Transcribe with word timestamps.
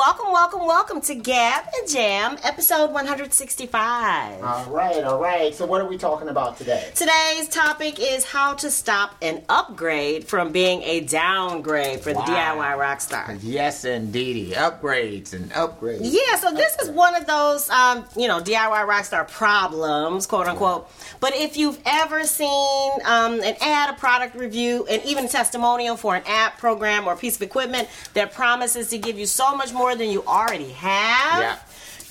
welcome 0.00 0.32
welcome, 0.32 0.66
welcome 0.66 1.00
to 1.02 1.14
Gab 1.14 1.64
and 1.78 1.86
Jam, 1.86 2.38
episode 2.42 2.90
165. 2.92 4.42
All 4.42 4.64
right, 4.70 5.04
all 5.04 5.20
right. 5.20 5.54
So, 5.54 5.66
what 5.66 5.82
are 5.82 5.86
we 5.86 5.98
talking 5.98 6.28
about 6.28 6.56
today? 6.56 6.90
Today's 6.94 7.48
topic 7.48 8.00
is 8.00 8.24
how 8.24 8.54
to 8.54 8.70
stop 8.70 9.14
an 9.20 9.42
upgrade 9.50 10.26
from 10.26 10.52
being 10.52 10.82
a 10.84 11.00
downgrade 11.00 12.00
for 12.00 12.14
the 12.14 12.20
Wow. 12.20 12.24
DIY 12.24 12.78
rockstar. 12.78 13.38
Yes, 13.42 13.84
indeedy. 13.84 14.52
Upgrades 14.52 15.34
and 15.34 15.50
upgrades. 15.52 16.00
Yeah, 16.02 16.36
so 16.36 16.50
this 16.52 16.74
is 16.78 16.88
one 16.88 17.14
of 17.14 17.26
those, 17.26 17.68
um, 17.68 18.06
you 18.16 18.26
know, 18.26 18.40
DIY 18.40 18.86
rockstar 18.88 19.28
problems, 19.28 20.26
quote 20.26 20.46
unquote. 20.46 20.88
But 21.20 21.34
if 21.36 21.58
you've 21.58 21.78
ever 21.84 22.24
seen 22.24 22.92
um, 23.04 23.34
an 23.42 23.54
ad, 23.60 23.90
a 23.90 23.98
product 23.98 24.34
review, 24.34 24.86
and 24.90 25.02
even 25.04 25.26
a 25.26 25.28
testimonial 25.28 25.98
for 25.98 26.16
an 26.16 26.22
app, 26.26 26.56
program, 26.56 27.06
or 27.06 27.16
piece 27.16 27.36
of 27.36 27.42
equipment 27.42 27.88
that 28.14 28.32
promises 28.32 28.88
to 28.88 28.96
give 28.98 29.18
you 29.18 29.26
so 29.26 29.54
much 29.54 29.74
more 29.74 29.89
than 29.94 30.10
you 30.10 30.22
already 30.24 30.70
have. 30.72 31.40
Yeah. 31.40 31.58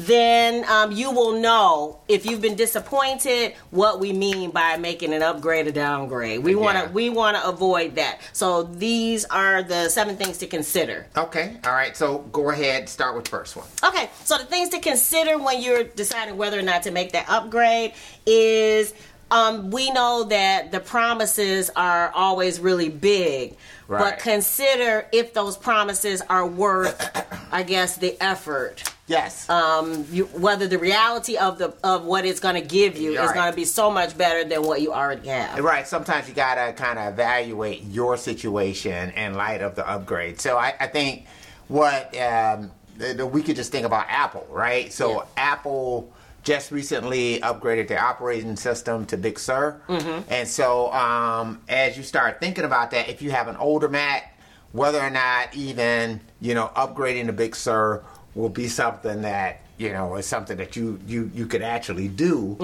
Then 0.02 0.63
um, 0.69 0.94
you 0.94 1.11
will 1.11 1.41
know 1.41 1.99
if 2.08 2.25
you've 2.25 2.39
been 2.39 2.55
disappointed 2.55 3.53
what 3.69 3.99
we 3.99 4.13
mean 4.13 4.52
by 4.52 4.77
making 4.77 5.13
an 5.13 5.21
upgrade 5.21 5.67
or 5.67 5.71
downgrade. 5.71 6.41
We 6.41 6.55
want 6.55 6.77
to 6.77 6.83
Yeah. 6.86 6.91
we 6.91 7.09
want 7.09 7.36
to 7.36 7.45
avoid 7.45 7.95
that. 7.95 8.21
So 8.31 8.63
these 8.63 9.25
are 9.25 9.61
the 9.61 9.89
seven 9.89 10.16
things 10.16 10.38
to 10.38 10.47
consider. 10.47 11.05
Okay, 11.17 11.58
all 11.66 11.73
right. 11.73 11.97
So, 11.97 12.19
go 12.31 12.49
ahead. 12.49 12.88
Start 12.88 13.17
with 13.17 13.27
first 13.27 13.58
one. 13.58 13.67
Okay, 13.83 14.09
so 14.23 14.38
the 14.38 14.45
things 14.45 14.69
to 14.69 14.80
consider 14.80 15.38
when 15.38 15.61
you're 15.61 15.83
deciding 15.83 16.38
whether 16.38 16.58
or 16.58 16.61
not 16.64 16.83
to 16.83 16.91
make 16.91 17.11
that 17.11 17.25
upgrade 17.27 17.91
is 18.25 18.93
um, 19.31 19.69
we 19.69 19.91
know 19.91 20.23
that 20.23 20.71
the 20.71 20.80
promises 20.80 21.69
are 21.75 22.09
always 22.16 22.59
really 22.61 22.88
big, 22.89 23.58
Right. 23.90 24.00
but 24.02 24.20
consider 24.20 25.08
if 25.12 25.34
those 25.34 25.58
promises 25.58 26.22
are 26.30 26.45
worth, 26.45 26.95
I 27.52 27.64
guess, 27.64 27.98
the 27.98 28.16
effort. 28.23 28.84
Yes. 29.08 29.50
Um, 29.50 30.06
you, 30.12 30.26
whether 30.26 30.68
the 30.68 30.78
reality 30.78 31.36
of 31.38 31.58
the 31.58 31.73
of 31.84 32.06
what 32.06 32.23
it's 32.23 32.40
going 32.40 32.54
to 32.54 32.62
give 32.62 32.95
you 33.00 33.14
is 33.14 33.17
Right. 33.20 33.34
going 33.34 33.52
to 33.52 33.56
be 33.56 33.66
so 33.66 33.90
much 33.90 34.16
better 34.16 34.48
than 34.48 34.62
what 34.62 34.82
you 34.82 34.94
already 34.94 35.28
have. 35.30 35.58
Right. 35.58 35.88
Sometimes 35.88 36.30
you 36.30 36.36
gotta 36.36 36.73
kind 36.73 37.00
of 37.00 37.14
evaluate 37.14 37.82
your 37.86 38.16
situation 38.17 39.10
in 39.12 39.34
light 39.34 39.64
of 39.64 39.73
the 39.73 39.90
upgrade. 39.90 40.40
So 40.40 40.58
I, 40.60 40.76
I 40.80 40.86
think 40.86 41.26
what 41.67 42.16
um, 42.20 42.72
the, 42.98 43.16
the- 43.16 43.26
we 43.26 43.42
could 43.42 43.56
just 43.56 43.72
think 43.72 43.88
about 43.88 44.06
Apple, 44.08 44.45
right? 44.52 44.94
So 44.94 45.12
Yeah. 45.14 45.26
Apple 45.38 46.14
just 46.50 46.72
recently 46.72 47.39
upgraded 47.42 47.88
their 47.88 48.02
operating 48.03 48.55
system 48.55 49.05
to 49.05 49.16
Big 49.17 49.38
Sur, 49.38 49.80
and 49.88 50.47
so 50.47 50.92
um, 50.92 51.61
as 51.69 51.95
you 51.95 52.02
start 52.02 52.39
thinking 52.39 52.64
about 52.64 52.89
that, 52.89 53.08
if 53.08 53.21
you 53.21 53.30
have 53.30 53.48
an 53.48 53.55
older 53.58 53.87
Mac, 53.87 54.36
whether 54.71 54.99
or 54.99 55.11
not 55.11 55.54
even 55.55 56.20
you 56.42 56.55
know 56.55 56.71
upgrading 56.76 57.27
to 57.27 57.33
Big 57.33 57.55
Sur 57.55 58.04
will 58.33 58.49
be 58.49 58.67
something 58.67 59.21
that 59.21 59.61
you 59.77 59.92
know 59.93 60.15
is 60.15 60.26
something 60.26 60.58
that 60.58 60.76
you 60.76 60.99
you 61.05 61.30
you 61.36 61.45
could 61.45 61.61
actually 61.61 62.08
do 62.08 62.58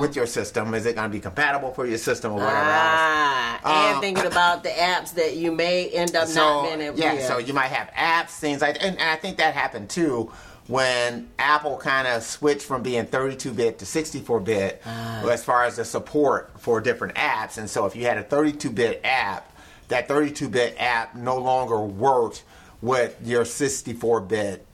with 0.00 0.16
your 0.16 0.26
system. 0.26 0.74
Is 0.74 0.84
it 0.84 0.96
going 0.96 1.08
to 1.08 1.12
be 1.16 1.20
compatible 1.20 1.70
for 1.72 1.86
your 1.86 1.98
system 1.98 2.32
or 2.32 2.40
whatever 2.40 2.56
else? 2.56 2.66
Ah, 2.66 3.60
and 3.86 3.94
Um, 3.96 4.00
thinking 4.00 4.26
about 4.26 4.64
the 4.64 4.70
apps 4.70 5.14
that 5.14 5.36
you 5.36 5.52
may 5.52 5.88
end 5.90 6.16
up 6.16 6.28
not 6.34 6.64
being 6.64 6.80
able 6.80 6.98
yeah, 6.98 7.20
so 7.20 7.38
you 7.38 7.52
might 7.54 7.68
have 7.68 7.88
apps, 7.94 8.30
things 8.38 8.62
like, 8.62 8.82
and, 8.82 8.98
and 8.98 9.08
I 9.10 9.14
think 9.14 9.36
that 9.38 9.54
happened 9.54 9.88
too 9.90 10.32
when 10.68 11.28
Apple 11.38 11.76
kind 11.78 12.06
of 12.06 12.22
switched 12.22 12.62
from 12.62 12.82
being 12.82 13.06
32-bit 13.06 13.78
to 13.80 13.84
64-bit 13.84 14.82
Ah. 14.86 15.26
as 15.28 15.42
far 15.44 15.64
as 15.64 15.76
the 15.76 15.84
support 15.84 16.50
for 16.58 16.80
different 16.80 17.14
apps. 17.16 17.58
And 17.58 17.68
so 17.68 17.86
if 17.86 17.96
you 17.96 18.04
had 18.04 18.18
a 18.18 18.22
32-bit 18.22 19.00
app, 19.02 19.50
that 19.88 20.08
32-bit 20.08 20.76
app 20.78 21.14
no 21.16 21.38
longer 21.38 21.80
worked 21.80 22.44
with 22.82 23.16
your 23.24 23.44
64-bit 23.44 24.64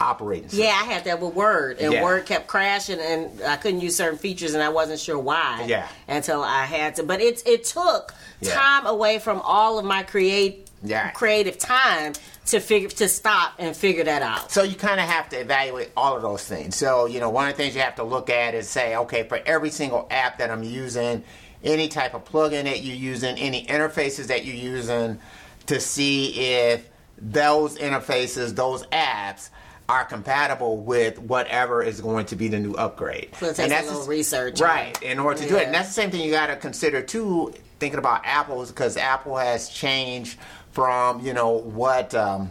operating 0.00 0.48
system. 0.48 0.66
Yeah, 0.66 0.78
I 0.78 0.84
had 0.92 1.04
that 1.04 1.20
with 1.20 1.32
Word, 1.34 1.78
and 1.78 1.92
Yeah. 1.92 2.02
Word 2.02 2.26
kept 2.26 2.48
crashing, 2.48 2.98
and 3.00 3.40
I 3.42 3.56
couldn't 3.56 3.80
use 3.80 3.96
certain 3.96 4.18
features, 4.18 4.52
and 4.52 4.62
I 4.62 4.68
wasn't 4.68 5.00
sure 5.00 5.18
why. 5.18 5.64
Yeah. 5.66 5.88
until 6.08 6.42
I 6.42 6.64
had 6.66 6.96
to. 6.96 7.02
But 7.02 7.20
it 7.22 7.42
it 7.46 7.64
took 7.64 8.12
Yeah. 8.40 8.52
time 8.52 8.84
away 8.86 9.18
from 9.20 9.40
all 9.40 9.78
of 9.78 9.84
my 9.86 10.02
create 10.02 10.68
Yeah. 10.86 11.10
creative 11.10 11.58
time 11.58 12.14
to 12.46 12.60
figure 12.60 12.88
to 12.88 13.08
stop 13.08 13.54
and 13.58 13.76
figure 13.76 14.04
that 14.04 14.22
out. 14.22 14.52
So 14.52 14.62
you 14.62 14.76
kind 14.76 15.00
of 15.00 15.06
have 15.08 15.28
to 15.30 15.36
evaluate 15.40 15.90
all 15.96 16.14
of 16.16 16.22
those 16.22 16.44
things. 16.44 16.76
So, 16.76 17.06
you 17.06 17.18
know, 17.20 17.28
one 17.30 17.48
of 17.48 17.56
the 17.56 17.62
things 17.62 17.74
you 17.74 17.80
have 17.82 17.96
to 17.96 18.04
look 18.04 18.30
at 18.30 18.54
is 18.54 18.68
say, 18.68 18.96
okay, 18.96 19.24
for 19.24 19.40
every 19.44 19.70
single 19.70 20.06
app 20.10 20.38
that 20.38 20.50
I'm 20.50 20.62
using, 20.62 21.24
any 21.64 21.88
type 21.88 22.14
of 22.14 22.24
plugin 22.24 22.64
that 22.64 22.82
you're 22.82 22.94
using, 22.96 23.36
any 23.36 23.66
interfaces 23.66 24.28
that 24.28 24.44
you're 24.44 24.54
using, 24.54 25.18
to 25.66 25.80
see 25.80 26.38
if 26.62 26.88
those 27.18 27.76
interfaces, 27.78 28.54
those 28.54 28.86
apps, 28.88 29.50
are 29.88 30.04
compatible 30.04 30.78
with 30.78 31.16
whatever 31.18 31.80
is 31.82 32.00
going 32.00 32.26
to 32.26 32.34
be 32.36 32.48
the 32.48 32.58
new 32.58 32.74
upgrade. 32.74 33.28
So 33.38 33.46
it 33.46 33.48
takes 33.50 33.58
And 33.60 33.66
a 33.72 33.74
that's 33.76 33.86
little 33.86 34.02
the- 34.02 34.08
research. 34.10 34.60
right? 34.60 35.00
In 35.02 35.18
order 35.20 35.40
to 35.42 35.48
do 35.48 35.56
it, 35.56 35.66
and 35.66 35.74
that's 35.74 35.88
the 35.88 35.94
same 35.94 36.10
thing 36.10 36.22
you 36.22 36.32
got 36.32 36.48
to 36.48 36.56
consider 36.56 37.02
too. 37.02 37.52
Thinking 37.78 37.98
about 37.98 38.22
Apple's 38.24 38.70
because 38.70 38.96
Apple 38.96 39.36
has 39.36 39.68
changed 39.68 40.38
from 40.80 41.20
you 41.24 41.32
know 41.32 41.48
what. 41.52 42.14
Um, 42.14 42.50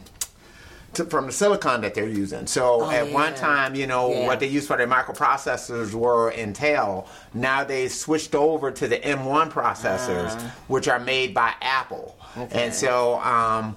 to, 0.94 1.04
from 1.04 1.26
the 1.26 1.32
silicon 1.34 1.82
that 1.82 1.94
they're 1.94 2.08
using. 2.08 2.48
So 2.48 2.84
Oh, 2.84 2.90
at 2.90 3.12
one 3.12 3.36
time, 3.36 3.76
you 3.76 3.86
know, 3.86 4.10
Yeah. 4.14 4.28
what 4.28 4.40
they 4.40 4.48
used 4.48 4.66
for 4.66 4.78
their 4.78 4.88
microprocessors 4.88 5.94
were 5.94 6.32
Intel. 6.32 7.06
Now 7.34 7.66
they 7.66 7.90
switched 7.90 8.34
over 8.34 8.72
to 8.72 8.88
the 8.88 8.98
M1 9.06 9.52
processors, 9.52 10.32
Uh-huh. 10.38 10.48
which 10.70 10.88
are 10.88 11.00
made 11.00 11.34
by 11.34 11.52
Apple. 11.62 12.16
And 12.52 12.74
so 12.74 13.20
um, 13.20 13.76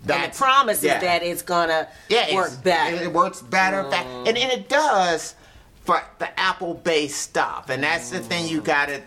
And 0.00 0.06
that's 0.06 0.38
the 0.38 0.42
promise 0.42 0.82
yeah. 0.82 0.94
is 0.96 1.00
that 1.02 1.22
it's 1.22 1.42
gonna 1.42 1.86
yeah, 2.08 2.34
work 2.34 2.46
it's- 2.46 2.56
better. 2.56 2.96
It, 2.96 3.12
works 3.12 3.42
better, 3.42 3.84
fa- 3.90 3.96
and, 4.26 4.28
and 4.28 4.50
it 4.50 4.70
does 4.70 5.34
for 5.84 6.02
the 6.18 6.40
Apple-based 6.40 7.20
stuff. 7.20 7.68
And 7.68 7.82
that's 7.82 8.08
the 8.08 8.20
thing 8.20 8.48
you 8.48 8.62
got 8.62 8.88
to. 8.88 9.02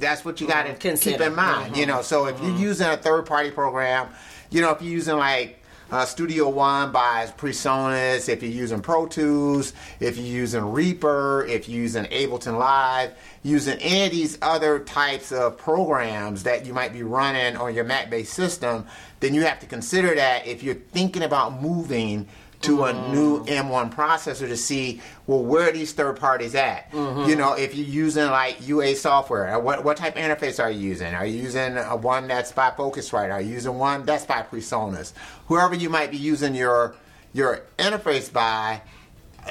That's 0.00 0.24
what 0.24 0.40
you 0.40 0.46
got 0.46 0.66
to 0.80 0.96
keep 0.96 1.20
in 1.20 1.34
mind. 1.34 1.76
You 1.76 1.86
know, 1.86 2.02
so 2.02 2.26
if 2.26 2.40
you're 2.40 2.56
using 2.56 2.86
a 2.86 2.96
third-party 2.96 3.50
program, 3.52 4.08
you 4.50 4.60
know, 4.60 4.70
if 4.70 4.82
you're 4.82 4.92
using 4.92 5.16
like. 5.16 5.58
Uh, 5.90 6.06
Studio 6.06 6.48
One 6.48 6.90
by 6.90 7.26
PreSonus. 7.36 8.30
If 8.30 8.42
you're 8.42 8.50
using 8.50 8.80
Pro 8.80 9.06
Tools, 9.06 9.74
if 10.00 10.16
you're 10.16 10.24
using 10.24 10.72
Reaper, 10.72 11.44
if 11.44 11.68
you're 11.68 11.82
using 11.82 12.04
Ableton 12.06 12.58
Live, 12.58 13.12
using 13.42 13.78
any 13.78 14.06
of 14.06 14.10
these 14.10 14.38
other 14.40 14.78
types 14.78 15.32
of 15.32 15.58
programs 15.58 16.44
that 16.44 16.64
you 16.64 16.72
might 16.72 16.94
be 16.94 17.02
running 17.02 17.58
on 17.58 17.74
your 17.74 17.84
Mac-based 17.84 18.32
system, 18.32 18.86
then 19.20 19.34
you 19.34 19.42
have 19.42 19.60
to 19.60 19.66
consider 19.66 20.14
that 20.14 20.46
if 20.46 20.62
you're 20.62 20.76
thinking 20.76 21.24
about 21.24 21.60
moving 21.60 22.26
to 22.62 22.84
a 22.84 22.92
new 23.10 23.44
M1 23.44 23.92
processor 23.94 24.46
to 24.48 24.56
see 24.56 25.00
well 25.26 25.42
where 25.42 25.68
are 25.68 25.72
these 25.72 25.92
third 25.92 26.18
parties 26.18 26.54
at. 26.54 26.88
You 26.92 27.36
know, 27.36 27.54
if 27.54 27.74
you're 27.74 27.86
using 27.86 28.26
like 28.26 28.66
UA 28.66 28.96
software, 28.96 29.54
uh, 29.54 29.58
what 29.60 29.84
what 29.84 29.96
type 29.96 30.16
of 30.16 30.22
interface 30.22 30.62
are 30.62 30.70
you 30.70 30.80
using? 30.80 31.14
Are 31.14 31.26
you 31.26 31.40
using 31.42 31.76
a 31.76 31.96
one 31.96 32.28
that's 32.28 32.52
by 32.52 32.70
Focusrite? 32.70 33.32
Are 33.32 33.40
you 33.40 33.52
using 33.54 33.78
one 33.78 34.04
that's 34.04 34.24
by 34.24 34.42
PreSonus? 34.42 35.12
Whoever 35.48 35.74
you 35.74 35.90
might 35.90 36.10
be 36.10 36.16
using 36.18 36.54
your 36.54 36.94
your 37.32 37.62
interface 37.78 38.32
by. 38.32 38.82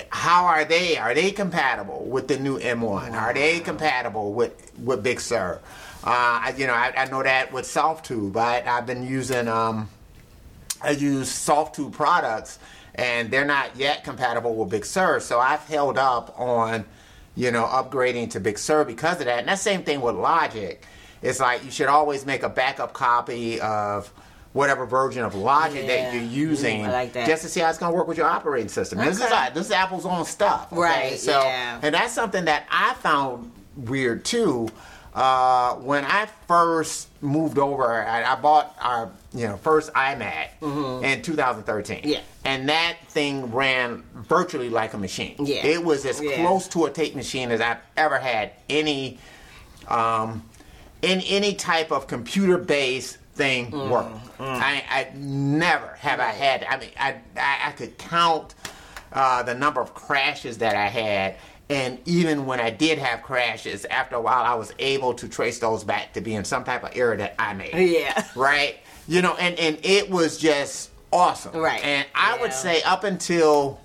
How 0.09 0.45
are 0.45 0.63
they? 0.63 0.97
Are 0.97 1.13
they 1.13 1.31
compatible 1.31 2.05
with 2.05 2.29
the 2.29 2.39
new 2.39 2.57
M1? 2.59 3.11
Are 3.11 3.33
they 3.33 3.59
compatible 3.59 4.31
with 4.33 4.71
with 4.79 5.03
Big 5.03 5.19
Sur? 5.19 5.59
Uh, 6.03 6.07
I- 6.07 6.53
you 6.57 6.65
know, 6.65 6.73
I, 6.73 6.93
I 6.95 7.05
know 7.05 7.21
that 7.21 7.51
with 7.51 7.65
Softube. 7.65 8.37
I, 8.37 8.63
I've 8.65 8.85
been 8.85 9.05
using 9.05 9.49
um, 9.49 9.89
I 10.81 10.91
use 10.91 11.29
Softube 11.29 11.91
products, 11.91 12.57
and 12.95 13.31
they're 13.31 13.45
not 13.45 13.75
yet 13.75 14.03
compatible 14.03 14.55
with 14.55 14.69
Big 14.69 14.85
Sur. 14.85 15.19
So 15.19 15.39
I've 15.39 15.65
held 15.67 15.97
up 15.97 16.33
on, 16.39 16.85
you 17.35 17.51
know, 17.51 17.63
upgrading 17.65 18.31
to 18.31 18.39
Big 18.39 18.57
Sur 18.57 18.83
because 18.83 19.19
of 19.19 19.25
that. 19.25 19.39
And 19.39 19.47
that's 19.47 19.63
the 19.63 19.69
same 19.69 19.83
thing 19.83 20.01
with 20.01 20.15
Logic. 20.15 20.83
It's 21.21 21.39
like 21.39 21.63
you 21.63 21.71
should 21.71 21.87
always 21.87 22.25
make 22.25 22.43
a 22.43 22.49
backup 22.49 22.93
copy 22.93 23.61
of 23.61 24.11
whatever 24.53 24.85
version 24.85 25.23
of 25.23 25.33
Logic 25.35 25.85
that 25.87 26.13
you're 26.13 26.23
using, 26.23 26.81
Mm, 26.81 26.91
like 26.91 27.13
that. 27.13 27.25
just 27.27 27.43
to 27.43 27.47
see 27.49 27.61
how 27.61 27.69
it's 27.69 27.77
going 27.77 27.91
to 27.91 27.95
work 27.97 28.07
with 28.07 28.17
your 28.17 28.27
operating 28.27 28.67
system. 28.67 28.97
This 28.99 29.15
is 29.21 29.31
like, 29.31 29.53
this 29.53 29.67
is 29.67 29.71
Apple's 29.71 30.05
own 30.05 30.25
stuff, 30.25 30.73
okay? 30.73 30.81
Right, 30.81 31.19
So, 31.19 31.31
yeah. 31.43 31.79
and 31.81 31.95
that's 31.95 32.11
something 32.13 32.43
that 32.45 32.65
I 32.69 32.93
found 32.95 33.49
weird 33.77 34.25
too. 34.25 34.67
Uh, 35.13 35.75
when 35.75 36.05
I 36.05 36.27
first 36.47 37.09
moved 37.21 37.57
over, 37.57 38.01
I, 38.03 38.23
I 38.23 38.35
bought 38.35 38.75
our 38.79 39.11
you 39.33 39.47
know 39.47 39.57
first 39.57 39.91
iMac 39.93 40.49
in 41.03 41.21
2013. 41.21 41.97
Mm-hmm. 41.97 42.07
Yeah. 42.07 42.19
and 42.45 42.69
that 42.69 42.95
thing 43.09 43.51
ran 43.53 44.03
virtually 44.15 44.69
like 44.69 44.93
a 44.93 44.97
machine. 44.97 45.35
Yeah. 45.39 45.65
it 45.65 45.83
was 45.83 46.05
as 46.05 46.21
Yeah. 46.21 46.35
close 46.37 46.67
to 46.69 46.85
a 46.85 46.89
tape 46.91 47.13
machine 47.15 47.51
as 47.51 47.59
I've 47.59 47.79
ever 47.97 48.19
had 48.19 48.51
any 48.69 49.17
um, 49.89 50.43
in 51.01 51.19
any 51.21 51.55
type 51.55 51.91
of 51.91 52.07
computer 52.07 52.57
based 52.57 53.17
thing 53.33 53.71
Mm, 53.71 53.89
work. 53.89 54.07
I, 54.39 54.83
I 54.89 55.07
never 55.15 55.87
have 55.99 56.19
I 56.19 56.29
had. 56.31 56.63
I 56.63 56.77
mean, 56.77 56.89
I 56.97 57.15
I, 57.35 57.67
I 57.67 57.71
could 57.73 57.97
count 57.97 58.55
uh, 59.11 59.43
the 59.43 59.55
number 59.55 59.81
of 59.81 59.93
crashes 59.93 60.59
that 60.59 60.75
I 60.75 60.87
had. 60.87 61.35
And 61.71 61.99
even 62.05 62.45
when 62.45 62.59
I 62.59 62.69
did 62.69 62.97
have 62.97 63.23
crashes, 63.23 63.85
after 63.85 64.17
a 64.17 64.21
while, 64.21 64.43
I 64.43 64.55
was 64.55 64.73
able 64.77 65.13
to 65.15 65.29
trace 65.29 65.59
those 65.59 65.83
back 65.83 66.13
to 66.13 66.21
being 66.21 66.43
some 66.43 66.63
type 66.63 66.83
of 66.83 66.91
error 66.95 67.15
that 67.15 67.35
I 67.39 67.53
made. 67.53 67.73
Yeah. 67.73 68.27
Right? 68.35 68.79
You 69.07 69.21
know, 69.21 69.35
and, 69.35 69.57
and 69.57 69.77
it 69.83 70.09
was 70.09 70.37
just 70.37 70.91
awesome. 71.13 71.55
Right. 71.55 71.83
And 71.83 72.05
I 72.13 72.39
would 72.41 72.53
say 72.53 72.81
up 72.83 73.03
until 73.03 73.79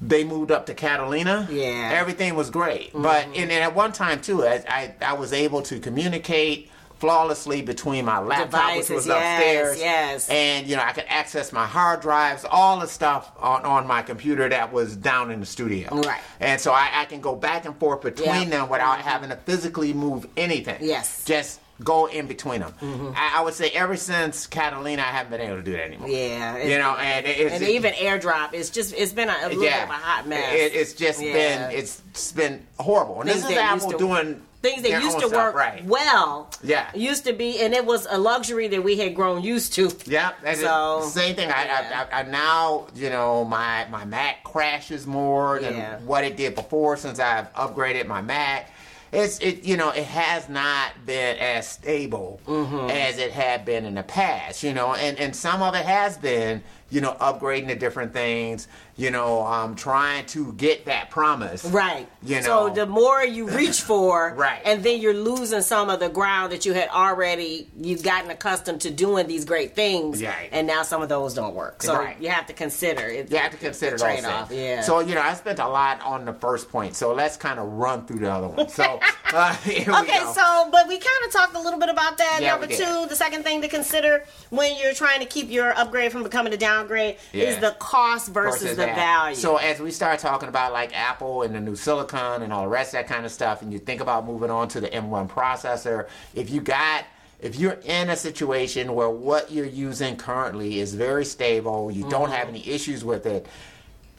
they 0.00 0.22
moved 0.24 0.50
up 0.50 0.66
to 0.66 0.74
Catalina. 0.74 1.48
Yeah. 1.50 1.90
everything 1.92 2.34
was 2.34 2.50
great. 2.50 2.88
Mm-hmm. 2.88 3.02
But 3.02 3.26
and, 3.26 3.36
and 3.36 3.52
at 3.52 3.74
one 3.74 3.92
time 3.92 4.20
too, 4.20 4.44
I, 4.46 4.64
I 4.68 4.94
I 5.00 5.12
was 5.14 5.32
able 5.32 5.62
to 5.62 5.80
communicate 5.80 6.70
flawlessly 7.04 7.60
between 7.60 8.04
my 8.06 8.18
laptop, 8.18 8.76
which 8.76 8.88
was 8.88 9.06
yes, 9.06 9.38
upstairs, 9.38 9.78
yes. 9.78 10.28
and 10.30 10.66
you 10.66 10.74
know 10.76 10.82
I 10.82 10.92
could 10.92 11.04
access 11.08 11.52
my 11.52 11.66
hard 11.66 12.00
drives, 12.00 12.44
all 12.50 12.80
the 12.80 12.86
stuff 12.86 13.30
on, 13.38 13.62
on 13.64 13.86
my 13.86 14.00
computer 14.02 14.48
that 14.48 14.72
was 14.72 14.96
down 14.96 15.30
in 15.30 15.40
the 15.40 15.46
studio. 15.46 15.90
Right. 16.00 16.20
And 16.40 16.60
so 16.60 16.72
I, 16.72 16.90
I 16.94 17.04
can 17.04 17.20
go 17.20 17.36
back 17.36 17.66
and 17.66 17.76
forth 17.76 18.00
between 18.02 18.26
Yeah. 18.26 18.60
them 18.60 18.68
without 18.70 19.00
having 19.00 19.28
to 19.30 19.36
physically 19.36 19.92
move 19.92 20.26
anything. 20.36 20.78
Yes. 20.80 21.20
Mm-hmm. 21.20 21.26
Just 21.32 21.60
go 21.82 22.06
in 22.06 22.26
between 22.26 22.60
them. 22.60 22.72
I, 23.16 23.34
I 23.38 23.40
would 23.42 23.52
say 23.54 23.68
ever 23.70 23.96
since 23.96 24.46
Catalina, 24.46 25.02
I 25.02 25.06
haven't 25.06 25.32
been 25.32 25.40
able 25.40 25.56
to 25.56 25.62
do 25.62 25.72
that 25.72 25.82
anymore. 25.86 26.08
Yeah, 26.08 26.62
You 26.62 26.78
know, 26.78 26.94
and 26.96 27.26
it's 27.26 27.54
and 27.54 27.64
even 27.64 27.92
AirDrop, 27.94 28.54
it's 28.54 28.70
just 28.70 28.94
it's 28.94 29.12
been 29.12 29.28
a, 29.28 29.36
a 29.42 29.48
little 29.48 29.60
bit 29.62 29.82
of 29.82 29.90
a 29.90 29.92
hot 29.92 30.26
mess. 30.26 30.54
It, 30.54 30.72
it's 30.74 30.92
just 30.94 31.20
Yeah. 31.20 31.32
been 31.68 31.78
it's 31.78 32.32
been 32.32 32.64
horrible. 32.78 33.20
And 33.20 33.28
Things 33.28 33.42
this 33.42 33.50
is 33.52 33.58
Apple 33.58 33.90
to- 33.90 33.98
doing 33.98 34.42
things 34.64 34.82
that 34.82 34.88
their 34.90 35.00
used 35.00 35.20
to 35.20 35.28
work 35.28 35.54
right. 35.54 35.84
well. 35.84 36.50
Yeah. 36.62 36.90
used 36.94 37.24
to 37.26 37.32
be, 37.32 37.60
and 37.60 37.74
it 37.74 37.84
was 37.86 38.06
a 38.10 38.18
luxury 38.18 38.66
that 38.68 38.82
we 38.82 38.96
had 38.96 39.14
grown 39.14 39.42
used 39.42 39.74
to. 39.74 39.92
Yeah, 40.06 40.32
that's 40.42 40.60
So, 40.60 41.02
it. 41.04 41.10
same 41.10 41.36
thing. 41.36 41.48
yeah. 41.50 42.06
I, 42.12 42.16
I, 42.16 42.18
I, 42.18 42.20
I 42.20 42.22
now, 42.28 42.86
you 42.94 43.10
know, 43.10 43.44
my 43.44 43.86
my 43.90 44.04
Mac 44.04 44.42
crashes 44.42 45.06
more 45.06 45.60
than 45.60 45.74
Yeah. 45.76 45.98
what 46.00 46.24
it 46.24 46.36
did 46.36 46.54
before 46.54 46.96
since 46.96 47.18
I've 47.20 47.52
upgraded 47.54 48.06
my 48.06 48.22
Mac. 48.22 48.70
It's 49.12 49.38
it, 49.38 49.62
you 49.62 49.76
know, 49.76 49.90
it 49.90 50.06
has 50.06 50.48
not 50.48 50.90
been 51.06 51.36
as 51.38 51.68
stable 51.68 52.40
Mm-hmm. 52.48 52.90
as 52.90 53.18
it 53.18 53.30
had 53.30 53.64
been 53.64 53.84
in 53.84 53.94
the 53.94 54.02
past. 54.02 54.62
You 54.64 54.72
know, 54.74 54.94
and 54.94 55.16
and 55.18 55.36
some 55.36 55.62
of 55.62 55.74
it 55.76 55.84
has 55.86 56.18
been, 56.18 56.62
you 56.90 57.00
know, 57.00 57.12
upgrading 57.20 57.68
to 57.68 57.76
different 57.76 58.12
things. 58.12 58.66
You 58.96 59.10
know, 59.10 59.44
um, 59.44 59.74
trying 59.74 60.26
to 60.26 60.52
get 60.52 60.84
that 60.84 61.10
promise. 61.10 61.64
Right. 61.64 62.08
You 62.22 62.36
know. 62.36 62.68
so 62.68 62.70
the 62.72 62.86
more 62.86 63.24
you 63.24 63.48
reach 63.56 63.80
for, 63.80 64.32
Right. 64.36 64.60
and 64.64 64.84
then 64.84 65.00
you're 65.00 65.12
losing 65.14 65.62
some 65.62 65.90
of 65.90 65.98
the 65.98 66.08
ground 66.08 66.52
that 66.52 66.64
you 66.64 66.74
had 66.74 66.88
already. 66.90 67.68
You've 67.76 68.04
gotten 68.04 68.30
accustomed 68.30 68.82
to 68.82 68.90
doing 68.90 69.26
these 69.26 69.44
great 69.44 69.74
things, 69.74 70.22
Right. 70.22 70.48
and 70.52 70.66
now 70.68 70.84
some 70.84 71.02
of 71.02 71.08
those 71.08 71.34
don't 71.34 71.54
work. 71.54 71.82
So 71.82 71.94
Right. 71.96 72.16
you 72.20 72.28
have 72.28 72.46
to 72.46 72.52
consider 72.52 73.02
it. 73.08 73.32
You 73.32 73.38
have 73.38 73.50
to 73.50 73.56
consider 73.56 73.96
the 73.96 74.04
trade-off. 74.04 74.50
Yeah. 74.52 74.80
So 74.82 75.00
you 75.00 75.14
know, 75.16 75.22
I 75.22 75.34
spent 75.34 75.58
a 75.58 75.66
lot 75.68 76.00
on 76.02 76.24
the 76.24 76.32
first 76.34 76.70
point. 76.70 76.94
So 76.94 77.12
let's 77.12 77.36
kind 77.36 77.58
of 77.58 77.66
run 77.66 78.06
through 78.06 78.20
the 78.20 78.30
other 78.32 78.46
one. 78.48 78.68
So 78.68 79.00
uh, 79.32 79.56
Okay, 79.66 80.20
so 80.34 80.68
but 80.70 80.86
we 80.86 80.98
kind 80.98 81.24
of 81.26 81.32
talked 81.32 81.56
a 81.56 81.60
little 81.60 81.80
bit 81.80 81.88
about 81.88 82.16
that. 82.18 82.38
Yeah, 82.40 82.52
Number 82.52 82.68
two, 82.68 83.06
the 83.08 83.16
second 83.16 83.42
thing 83.42 83.60
to 83.62 83.68
consider 83.68 84.24
when 84.50 84.76
you're 84.80 84.94
trying 84.94 85.18
to 85.20 85.26
keep 85.26 85.50
your 85.50 85.76
upgrade 85.76 86.12
from 86.12 86.22
becoming 86.22 86.52
a 86.52 86.56
downgrade 86.56 87.16
is 87.32 87.58
the 87.58 87.72
cost 87.80 88.28
versus, 88.28 88.62
versus 88.62 88.76
the 88.76 88.83
that. 88.86 88.96
value. 88.96 89.36
So 89.36 89.56
as 89.56 89.80
we 89.80 89.90
start 89.90 90.18
talking 90.18 90.48
about 90.48 90.72
like 90.72 90.96
Apple 90.96 91.42
and 91.42 91.54
the 91.54 91.60
new 91.60 91.76
silicon 91.76 92.42
and 92.42 92.52
all 92.52 92.62
the 92.62 92.68
rest 92.68 92.94
of 92.94 92.98
that 93.00 93.06
kind 93.12 93.24
of 93.26 93.32
stuff, 93.32 93.62
and 93.62 93.72
you 93.72 93.78
think 93.78 94.00
about 94.00 94.26
moving 94.26 94.50
on 94.50 94.68
to 94.68 94.80
the 94.80 94.88
M1 94.88 95.28
processor, 95.30 96.08
if 96.34 96.50
you 96.50 96.60
got 96.60 97.04
if 97.40 97.56
you're 97.56 97.78
in 97.84 98.08
a 98.08 98.16
situation 98.16 98.94
where 98.94 99.10
what 99.10 99.50
you're 99.52 99.66
using 99.66 100.16
currently 100.16 100.78
is 100.78 100.94
very 100.94 101.24
stable, 101.26 101.90
you 101.90 102.08
don't 102.08 102.30
have 102.30 102.46
Mm-hmm. 102.46 102.56
any 102.56 102.68
issues 102.68 103.04
with 103.04 103.26
it, 103.26 103.46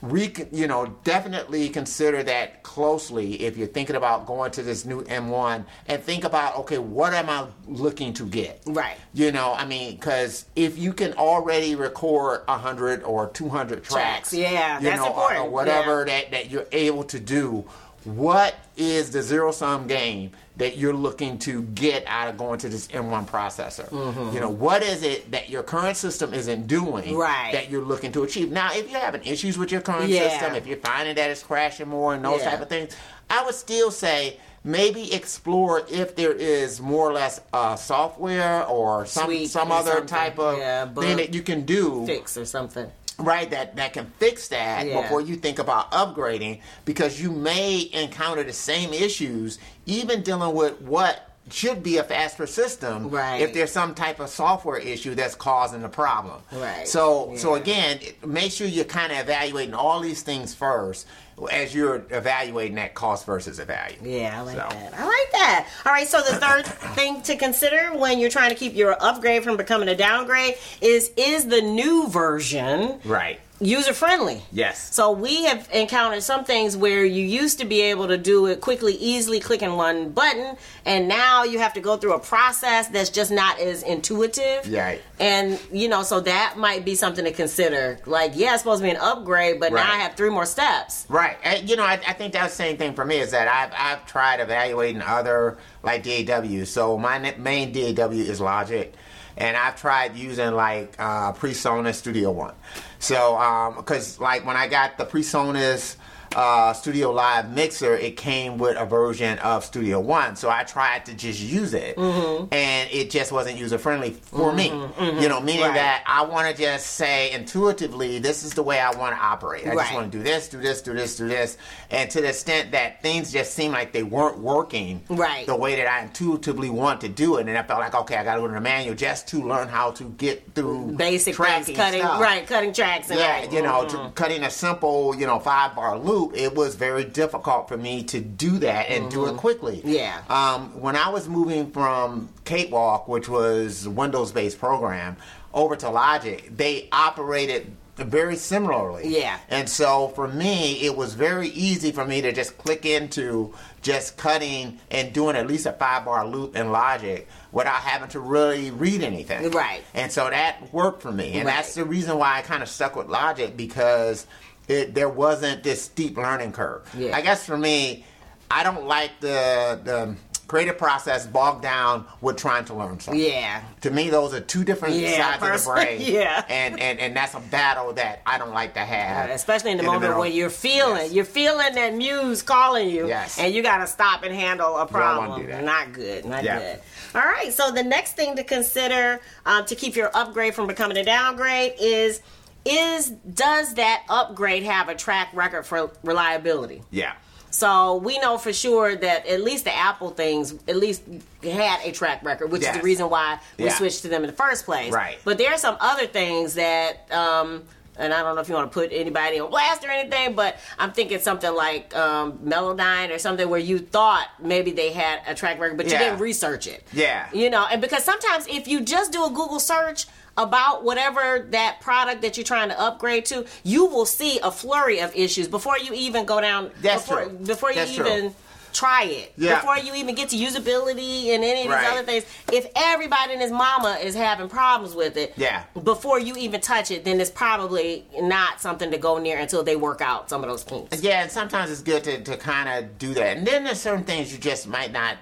re, 0.02 0.34
you 0.52 0.68
know, 0.68 0.96
definitely 1.04 1.70
consider 1.70 2.24
that 2.24 2.64
closely 2.64 3.42
if 3.42 3.58
you're 3.58 3.68
thinking 3.68 3.96
about 3.96 4.26
going 4.26 4.52
to 4.52 4.64
this 4.64 4.86
new 4.86 5.04
M1 5.04 5.66
and 5.88 6.04
think 6.04 6.24
about, 6.24 6.58
okay, 6.58 6.78
what 6.78 7.14
am 7.14 7.30
I 7.30 7.48
looking 7.68 8.14
to 8.14 8.26
get? 8.26 8.62
Right. 8.66 8.98
You 9.14 9.32
know, 9.32 9.54
I 9.54 9.66
mean, 9.66 9.96
because 9.96 10.46
if 10.56 10.78
you 10.78 10.94
can 10.94 11.14
already 11.14 11.76
record 11.76 12.42
100 12.48 13.04
or 13.04 13.30
200 13.30 13.84
tracks, 13.84 13.94
Tracks, 13.94 14.34
yeah, 14.34 14.80
you 14.80 14.86
that's 14.86 14.98
know, 14.98 15.06
or- 15.06 15.10
important, 15.10 15.46
or 15.46 15.50
whatever 15.50 16.00
yeah. 16.00 16.22
that, 16.22 16.32
that 16.32 16.52
you're 16.52 16.68
able 16.72 17.04
to 17.06 17.20
do, 17.20 17.66
what 18.06 18.56
is 18.78 19.12
the 19.12 19.22
zero 19.22 19.52
sum 19.52 19.88
game 19.88 20.32
that 20.58 20.78
you're 20.78 20.94
looking 20.94 21.38
to 21.40 21.64
get 21.64 22.04
out 22.08 22.30
of 22.30 22.38
going 22.38 22.58
to 22.60 22.70
this 22.70 22.88
M1 22.88 23.28
processor? 23.28 23.92
You 24.34 24.40
know, 24.40 24.50
what 24.50 24.84
is 24.84 25.04
it 25.04 25.30
that 25.32 25.50
your 25.50 25.64
current 25.64 25.98
system 25.98 26.34
isn't 26.34 26.68
doing 26.68 27.04
Mm-hmm. 27.06 27.16
Right. 27.16 27.50
that 27.54 27.70
you're 27.70 27.84
looking 27.84 28.12
to 28.14 28.24
achieve? 28.24 28.52
Now, 28.52 28.70
if 28.74 28.90
you're 28.90 29.00
having 29.02 29.24
issues 29.24 29.58
with 29.58 29.72
your 29.72 29.82
current 29.82 30.10
Yeah. 30.10 30.30
system, 30.30 30.56
if 30.56 30.66
you're 30.68 30.78
finding 30.78 31.16
that 31.16 31.30
it's 31.30 31.44
crashing 31.44 31.90
more 31.90 32.14
and 32.14 32.24
those 32.24 32.42
Yeah. 32.42 32.52
type 32.52 32.62
of 32.62 32.70
things, 32.70 32.96
I 33.30 33.44
would 33.44 33.56
still 33.56 33.92
say 33.92 34.40
maybe 34.64 35.14
explore 35.14 35.84
if 35.92 36.16
there 36.16 36.32
is 36.32 36.80
more 36.82 37.10
or 37.10 37.14
less 37.14 37.42
uh, 37.54 37.76
software 37.76 38.66
or 38.66 39.06
some 39.06 39.46
some 39.48 39.72
or 39.72 39.76
other 39.76 40.02
type 40.06 40.40
of 40.40 40.58
Yeah, 40.58 40.86
thing 40.94 41.18
that 41.18 41.34
you 41.34 41.42
can 41.42 41.66
do 41.66 42.06
fix 42.06 42.38
or 42.38 42.46
something. 42.46 42.90
Right 43.18 43.50
that 43.52 43.76
that 43.78 43.94
can 43.94 44.12
fix 44.20 44.50
that 44.50 44.86
Yeah. 44.88 45.02
before 45.02 45.22
you 45.22 45.36
think 45.36 45.60
about 45.60 45.92
upgrading 45.92 46.62
because 46.84 47.22
you 47.22 47.32
may 47.32 47.90
encounter 47.94 48.44
the 48.44 48.54
same 48.54 48.94
issues 48.94 49.58
even 49.86 50.22
dealing 50.22 50.54
with 50.56 50.82
what 50.82 51.35
should 51.52 51.84
be 51.84 51.98
a 51.98 52.04
faster 52.04 52.48
system 52.48 53.10
Right. 53.10 53.42
if 53.42 53.54
there's 53.54 53.72
some 53.72 53.94
type 53.94 54.20
of 54.20 54.30
software 54.30 54.78
issue 54.78 55.14
that's 55.16 55.36
causing 55.36 55.82
the 55.82 55.90
problem 55.90 56.42
Right. 56.52 56.88
so 56.88 57.34
so 57.38 57.56
again 57.56 58.00
make 58.26 58.52
sure 58.52 58.66
you're 58.68 58.86
kind 58.86 59.12
of 59.12 59.20
evaluating 59.20 59.76
all 59.76 60.00
these 60.00 60.24
things 60.24 60.54
first 60.56 61.06
as 61.52 61.76
you're 61.76 62.04
evaluating 62.12 62.76
that 62.76 62.94
cost 62.94 63.26
versus 63.26 63.58
the 63.58 63.66
value 63.66 63.98
Yeah, 64.02 64.40
I 64.40 64.42
like 64.42 64.56
So. 64.56 64.68
that. 64.70 64.94
I 64.98 65.06
like 65.06 65.32
that. 65.34 65.68
All 65.86 65.92
right, 65.92 66.08
so 66.08 66.20
the 66.22 66.38
third 66.38 66.66
thing 66.96 67.22
to 67.24 67.36
consider 67.36 67.90
when 67.96 68.20
you're 68.20 68.30
trying 68.30 68.50
to 68.52 68.56
keep 68.56 68.74
your 68.74 68.96
upgrade 69.04 69.44
from 69.44 69.58
becoming 69.58 69.90
a 69.90 69.96
downgrade 69.96 70.56
is 70.82 71.12
is 71.18 71.46
the 71.48 71.62
new 71.62 72.08
version 72.08 73.00
right 73.06 73.40
user 73.60 73.94
friendly? 73.94 74.42
Yes. 74.52 74.94
So 74.94 75.12
we 75.12 75.44
have 75.46 75.70
encountered 75.72 76.24
some 76.24 76.44
things 76.44 76.76
where 76.76 77.06
you 77.06 77.24
used 77.24 77.60
to 77.60 77.66
be 77.66 77.82
able 77.82 78.08
to 78.08 78.18
do 78.18 78.48
it 78.48 78.62
quickly, 78.62 78.94
easily 78.94 79.40
clicking 79.40 79.76
one 79.76 80.10
button, 80.10 80.58
and 80.86 81.08
now 81.08 81.44
you 81.44 81.60
have 81.60 81.74
to 81.74 81.82
go 81.82 81.98
through 81.98 82.14
a 82.14 82.20
process 82.20 82.88
that's 82.88 83.10
just 83.10 83.32
not 83.32 83.60
as 83.60 83.84
intuitive. 83.84 84.72
Right. 84.72 85.02
And 85.20 85.60
you 85.72 85.88
know, 85.88 86.04
so 86.04 86.20
that 86.22 86.56
might 86.58 86.84
be 86.86 86.96
something 86.96 87.26
to 87.26 87.32
consider. 87.32 88.00
Like, 88.06 88.34
yeah, 88.36 88.54
it's 88.54 88.64
supposed 88.64 88.82
to 88.82 88.84
be 88.84 88.92
an 88.92 89.02
upgrade, 89.02 89.60
but 89.60 89.72
now 89.72 89.84
I 89.84 89.98
have 89.98 90.16
three 90.16 90.30
more 90.30 90.46
steps. 90.46 91.06
Right. 91.10 91.38
And, 91.44 91.70
you 91.70 91.76
know, 91.76 91.84
I, 91.84 91.94
I 91.94 92.14
think 92.14 92.34
that's 92.34 92.54
the 92.54 92.64
same 92.64 92.78
thing 92.78 92.94
for 92.94 93.06
me 93.06 93.20
is 93.20 93.32
that 93.32 93.48
I've, 93.48 93.74
I've 93.78 94.06
tried 94.06 94.40
evaluating 94.40 95.02
other 95.02 95.58
like 95.84 96.04
DAW. 96.04 96.66
So 96.66 96.98
my 96.98 97.36
main 97.38 97.72
DAW 97.72 98.12
is 98.12 98.42
Logic. 98.42 98.94
And 99.38 99.58
I've 99.58 99.80
tried 99.80 100.16
using 100.16 100.54
like 100.54 100.96
uh, 101.00 101.34
PreSonus 101.34 101.96
Studio 101.96 102.32
One. 102.32 102.54
So, 103.00 103.74
because 103.78 104.20
like 104.20 104.46
when 104.46 104.56
I 104.56 104.68
got 104.68 104.98
the 104.98 105.06
PreSonus 105.06 105.98
uh, 106.36 106.74
Studio 106.74 107.12
Live 107.12 107.50
mixer, 107.52 107.96
it 107.96 108.18
came 108.18 108.58
with 108.58 108.76
a 108.78 108.86
version 108.86 109.40
of 109.40 109.64
Studio 109.64 110.00
One. 110.00 110.36
So 110.36 110.50
I 110.50 110.64
tried 110.64 111.06
to 111.06 111.14
just 111.14 111.40
use 111.40 111.74
it. 111.74 111.96
Mm-hmm. 111.96 112.54
And 112.54 112.90
it 112.92 113.10
just 113.10 113.32
wasn't 113.32 113.58
user 113.58 113.78
friendly 113.78 114.12
for 114.12 114.52
me. 114.54 114.68
You 115.00 115.30
know, 115.30 115.40
meaning 115.40 115.62
Right. 115.64 115.74
that 115.76 116.04
I 116.06 116.24
want 116.26 116.54
to 116.54 116.62
just 116.62 116.88
say 116.88 117.32
intuitively, 117.32 118.20
this 118.20 118.44
is 118.44 118.54
the 118.54 118.64
way 118.64 118.80
I 118.80 118.92
want 118.96 119.16
to 119.16 119.22
operate. 119.22 119.66
I 119.68 119.74
just 119.76 119.94
want 119.94 120.12
to 120.12 120.18
do 120.18 120.24
this, 120.24 120.50
do 120.50 120.60
this, 120.60 120.82
do 120.82 120.94
this, 120.94 121.16
do 121.16 121.28
this. 121.28 121.58
And 121.90 122.10
to 122.12 122.22
the 122.22 122.28
extent 122.30 122.72
that 122.72 123.02
things 123.02 123.32
just 123.32 123.54
seemed 123.54 123.74
like 123.74 123.94
they 123.94 124.04
weren't 124.04 124.40
working 124.40 125.02
Right. 125.10 125.46
the 125.46 125.56
way 125.56 125.76
that 125.78 125.88
I 125.88 126.02
intuitively 126.02 126.70
want 126.70 127.02
to 127.02 127.10
do 127.10 127.38
it. 127.38 127.48
And 127.48 127.58
I 127.58 127.64
felt 127.64 127.80
like, 127.80 127.96
okay, 127.96 128.18
I 128.18 128.24
got 128.24 128.36
to 128.36 128.42
go 128.42 128.48
to 128.48 128.54
the 128.54 128.60
manual 128.62 128.96
just 128.96 129.28
to 129.30 129.42
learn 129.42 129.68
how 129.70 129.92
to 129.92 130.04
get 130.04 130.54
through 130.54 130.94
Basic 130.98 131.36
things, 131.36 131.76
cutting 131.78 132.02
stuff. 132.02 132.20
right, 132.20 132.46
cutting 132.46 132.74
tracks 132.74 133.10
and 133.10 133.20
Yeah, 133.20 133.40
right. 133.40 133.52
you 133.52 133.62
know, 133.62 133.84
Mhm. 133.86 133.90
to 133.90 134.12
cutting 134.16 134.44
a 134.44 134.50
simple, 134.52 135.16
you 135.16 135.26
know, 135.26 135.40
five 135.40 135.76
bar 135.76 135.98
loop, 135.98 136.25
it 136.34 136.56
was 136.56 136.76
very 136.76 137.04
difficult 137.04 137.68
for 137.68 137.78
me 137.78 138.04
to 138.04 138.20
do 138.20 138.58
that 138.60 138.90
and 138.90 139.12
do 139.12 139.26
it 139.28 139.38
quickly. 139.38 139.78
Mm-hmm. 139.78 139.90
Yeah. 139.90 140.22
Um, 140.30 140.80
when 140.82 140.96
I 140.96 141.10
was 141.10 141.28
moving 141.28 141.72
from 141.72 142.30
Cakewalk, 142.46 143.08
which 143.08 143.30
was 143.30 143.88
Windows 143.88 144.32
based 144.32 144.60
program, 144.60 145.18
over 145.54 145.76
to 145.78 145.90
Logic, 145.90 146.50
they 146.56 146.90
operated 146.92 147.76
very 147.98 148.36
similarly. 148.36 149.08
Yeah. 149.08 149.40
And 149.48 149.70
so 149.70 150.10
for 150.10 150.28
me, 150.28 150.82
it 150.86 150.98
was 150.98 151.14
very 151.14 151.48
easy 151.48 151.94
for 151.94 152.04
me 152.04 152.20
to 152.22 152.34
just 152.34 152.58
click 152.58 152.86
into 152.86 153.54
just 153.82 154.18
cutting 154.18 154.80
and 154.92 155.14
doing 155.14 155.38
at 155.38 155.48
least 155.48 155.66
a 155.66 155.72
five 155.72 156.04
bar 156.04 156.28
loop 156.28 156.58
in 156.58 156.74
Logic 156.74 157.26
without 157.54 157.76
having 157.76 158.10
to 158.10 158.20
really 158.20 158.70
read 158.72 159.02
anything. 159.02 159.50
Right. 159.52 159.82
And 159.94 160.12
so 160.12 160.30
that 160.30 160.74
worked 160.74 161.02
for 161.04 161.12
me. 161.14 161.34
And 161.36 161.46
Right. 161.46 161.56
that's 161.56 161.76
the 161.76 161.86
reason 161.86 162.18
why 162.18 162.38
I 162.38 162.42
kind 162.42 162.62
of 162.62 162.68
stuck 162.68 162.98
with 162.98 163.08
Logic 163.08 163.56
because 163.56 164.28
it, 164.68 164.94
there 164.96 165.10
wasn't 165.10 165.64
this 165.64 165.82
steep 165.84 166.18
learning 166.18 166.52
curve. 166.52 166.90
Yeah. 166.98 167.16
I 167.16 167.22
guess 167.22 167.46
for 167.46 167.58
me, 167.58 168.06
I 168.50 168.64
don't 168.64 168.86
like 168.88 169.12
the, 169.20 169.80
the 169.84 170.16
creative 170.48 170.78
process 170.78 171.26
bogged 171.26 171.64
down 171.64 172.06
with 172.22 172.38
trying 172.38 172.64
to 172.66 172.74
learn 172.76 173.00
something. 173.00 173.20
Yeah. 173.22 173.64
To 173.82 173.90
me, 173.90 174.10
those 174.12 174.34
are 174.34 174.40
two 174.40 174.64
different 174.64 174.96
Yeah, 174.96 175.38
sides 175.40 175.66
of 175.66 175.66
the 175.66 175.72
brain. 175.86 176.02
yeah. 176.02 176.46
And, 176.50 176.80
and 176.80 177.00
and 177.00 177.16
that's 177.16 177.34
a 177.34 177.40
battle 177.40 177.94
that 177.94 178.22
I 178.28 178.38
don't 178.38 178.54
like 178.54 178.76
to 178.76 178.80
have. 178.82 179.32
Especially 179.32 179.72
in 179.72 179.78
the 179.78 179.84
moment 179.84 180.04
middle. 180.04 180.20
when 180.20 180.32
you're 180.34 180.52
feeling, 180.52 180.98
Yes. 181.06 181.14
you're 181.14 181.26
feeling 181.26 181.74
that 181.74 181.96
muse 181.96 182.44
calling 182.44 182.90
you, 182.90 183.08
Yes. 183.08 183.40
and 183.40 183.54
you 183.56 183.64
got 183.64 183.80
to 183.80 183.88
stop 183.88 184.22
and 184.24 184.34
handle 184.36 184.78
a 184.78 184.86
problem. 184.86 185.42
do 185.42 185.48
that. 185.48 185.64
Not 185.64 185.94
good, 185.94 186.26
not 186.26 186.44
Yeah. 186.44 186.60
good. 186.60 186.82
All 187.16 187.22
right, 187.22 187.52
so 187.52 187.72
the 187.72 187.84
next 187.84 188.16
thing 188.16 188.36
to 188.36 188.44
consider 188.44 189.22
um, 189.48 189.66
to 189.66 189.76
keep 189.76 189.96
your 189.96 190.12
upgrade 190.16 190.54
from 190.54 190.68
becoming 190.68 190.98
a 190.98 191.04
downgrade 191.04 191.74
is 191.80 192.22
is 192.66 193.10
does 193.12 193.76
that 193.76 194.04
upgrade 194.10 194.64
have 194.64 194.90
a 194.90 194.96
track 194.96 195.30
record 195.34 195.64
for 195.66 195.92
reliability? 196.04 196.82
Yeah. 196.92 197.14
So 197.52 197.96
we 197.98 198.20
know 198.20 198.38
for 198.38 198.52
sure 198.52 198.96
that 198.98 199.26
at 199.28 199.42
least 199.42 199.64
the 199.64 199.74
Apple 199.74 200.10
things 200.10 200.54
at 200.68 200.76
least 200.76 201.04
had 201.42 201.80
a 201.86 201.92
track 201.94 202.22
record, 202.24 202.52
which 202.52 202.64
is 202.64 202.72
the 202.76 202.82
reason 202.82 203.10
why 203.10 203.40
we 203.58 203.66
Yeah. 203.66 203.74
switched 203.78 204.02
to 204.02 204.10
them 204.10 204.24
in 204.24 204.28
the 204.30 204.36
first 204.36 204.66
place. 204.66 204.92
Right. 204.92 205.18
But 205.24 205.38
there 205.38 205.54
are 205.54 205.58
some 205.58 205.78
other 205.80 206.06
things 206.06 206.56
that, 206.56 207.10
um, 207.14 207.64
and 207.98 208.14
I 208.14 208.24
don't 208.24 208.36
know 208.36 208.42
if 208.42 208.50
you 208.50 208.56
want 208.56 208.70
to 208.70 208.74
put 208.74 208.90
anybody 208.92 209.40
on 209.40 209.50
blast 209.50 209.86
or 209.86 209.90
anything, 209.90 210.34
but 210.36 210.58
I'm 210.78 210.92
thinking 210.92 211.20
something 211.20 211.54
like 211.56 211.96
um, 211.96 212.40
Melodyne 212.40 213.16
or 213.16 213.20
something 213.20 213.48
where 213.48 213.60
you 213.62 213.80
thought 213.80 214.28
maybe 214.38 214.72
they 214.72 214.92
had 214.92 215.22
a 215.26 215.34
track 215.34 215.58
record, 215.58 215.78
but 215.78 215.86
you 215.86 215.98
didn't 215.98 216.20
research 216.20 216.68
it. 216.68 216.86
Yeah. 216.92 217.28
You 217.32 217.50
know, 217.50 217.66
and 217.72 217.80
because 217.82 218.04
sometimes 218.04 218.48
if 218.48 218.68
you 218.68 218.82
just 218.82 219.14
do 219.14 219.24
a 219.24 219.30
Google 219.30 219.62
search 219.62 220.08
about 220.38 220.84
whatever 220.84 221.46
that 221.52 221.80
product 221.82 222.22
that 222.22 222.38
you're 222.38 222.44
trying 222.44 222.70
to 222.70 222.80
upgrade 222.80 223.26
to, 223.26 223.46
you 223.64 223.86
will 223.86 224.06
see 224.06 224.40
a 224.40 224.52
flurry 224.52 225.00
of 225.00 225.16
issues 225.16 225.48
before 225.48 225.78
you 225.78 225.94
even 225.94 226.26
go 226.26 226.42
down. 226.42 226.72
That's 226.82 227.04
before, 227.04 227.26
true. 227.26 227.38
Before 227.38 227.70
you 227.70 227.76
That's 227.76 227.96
true. 227.96 228.06
even 228.06 228.36
try 228.74 229.04
it. 229.04 229.32
Yeah. 229.38 229.62
Before 229.62 229.78
you 229.78 229.96
even 229.96 230.16
get 230.16 230.28
to 230.30 230.36
usability 230.36 231.28
and 231.30 231.46
any 231.46 231.62
of 231.62 231.68
these 231.68 231.70
Right. 231.70 231.88
other 231.94 232.04
things. 232.04 232.26
If 232.52 232.68
everybody 232.76 233.32
and 233.32 233.42
his 233.42 233.52
mama 233.52 233.98
is 234.04 234.16
having 234.16 234.50
problems 234.50 234.94
with 234.94 235.16
it, 235.16 235.32
Yeah. 235.38 235.64
before 235.82 236.20
you 236.20 236.36
even 236.36 236.60
touch 236.60 236.92
it, 236.92 237.06
then 237.06 237.22
it's 237.22 237.32
probably 237.32 238.06
not 238.20 238.60
something 238.60 238.92
to 238.92 238.98
go 238.98 239.18
near 239.18 239.38
until 239.38 239.64
they 239.64 239.78
work 239.78 240.02
out 240.02 240.30
some 240.30 240.44
of 240.44 240.50
those 240.50 240.66
kinks. 240.66 241.02
Yeah, 241.02 241.22
and 241.22 241.32
sometimes 241.32 241.72
it's 241.72 241.80
good 241.82 242.04
to, 242.04 242.22
to 242.22 242.36
kind 242.36 242.68
of 242.68 242.98
do 242.98 243.14
that. 243.14 243.38
And 243.38 243.48
then 243.48 243.64
there's 243.64 243.80
certain 243.80 244.04
things 244.04 244.34
you 244.34 244.40
just 244.40 244.68
might 244.68 244.92
not 244.92 245.16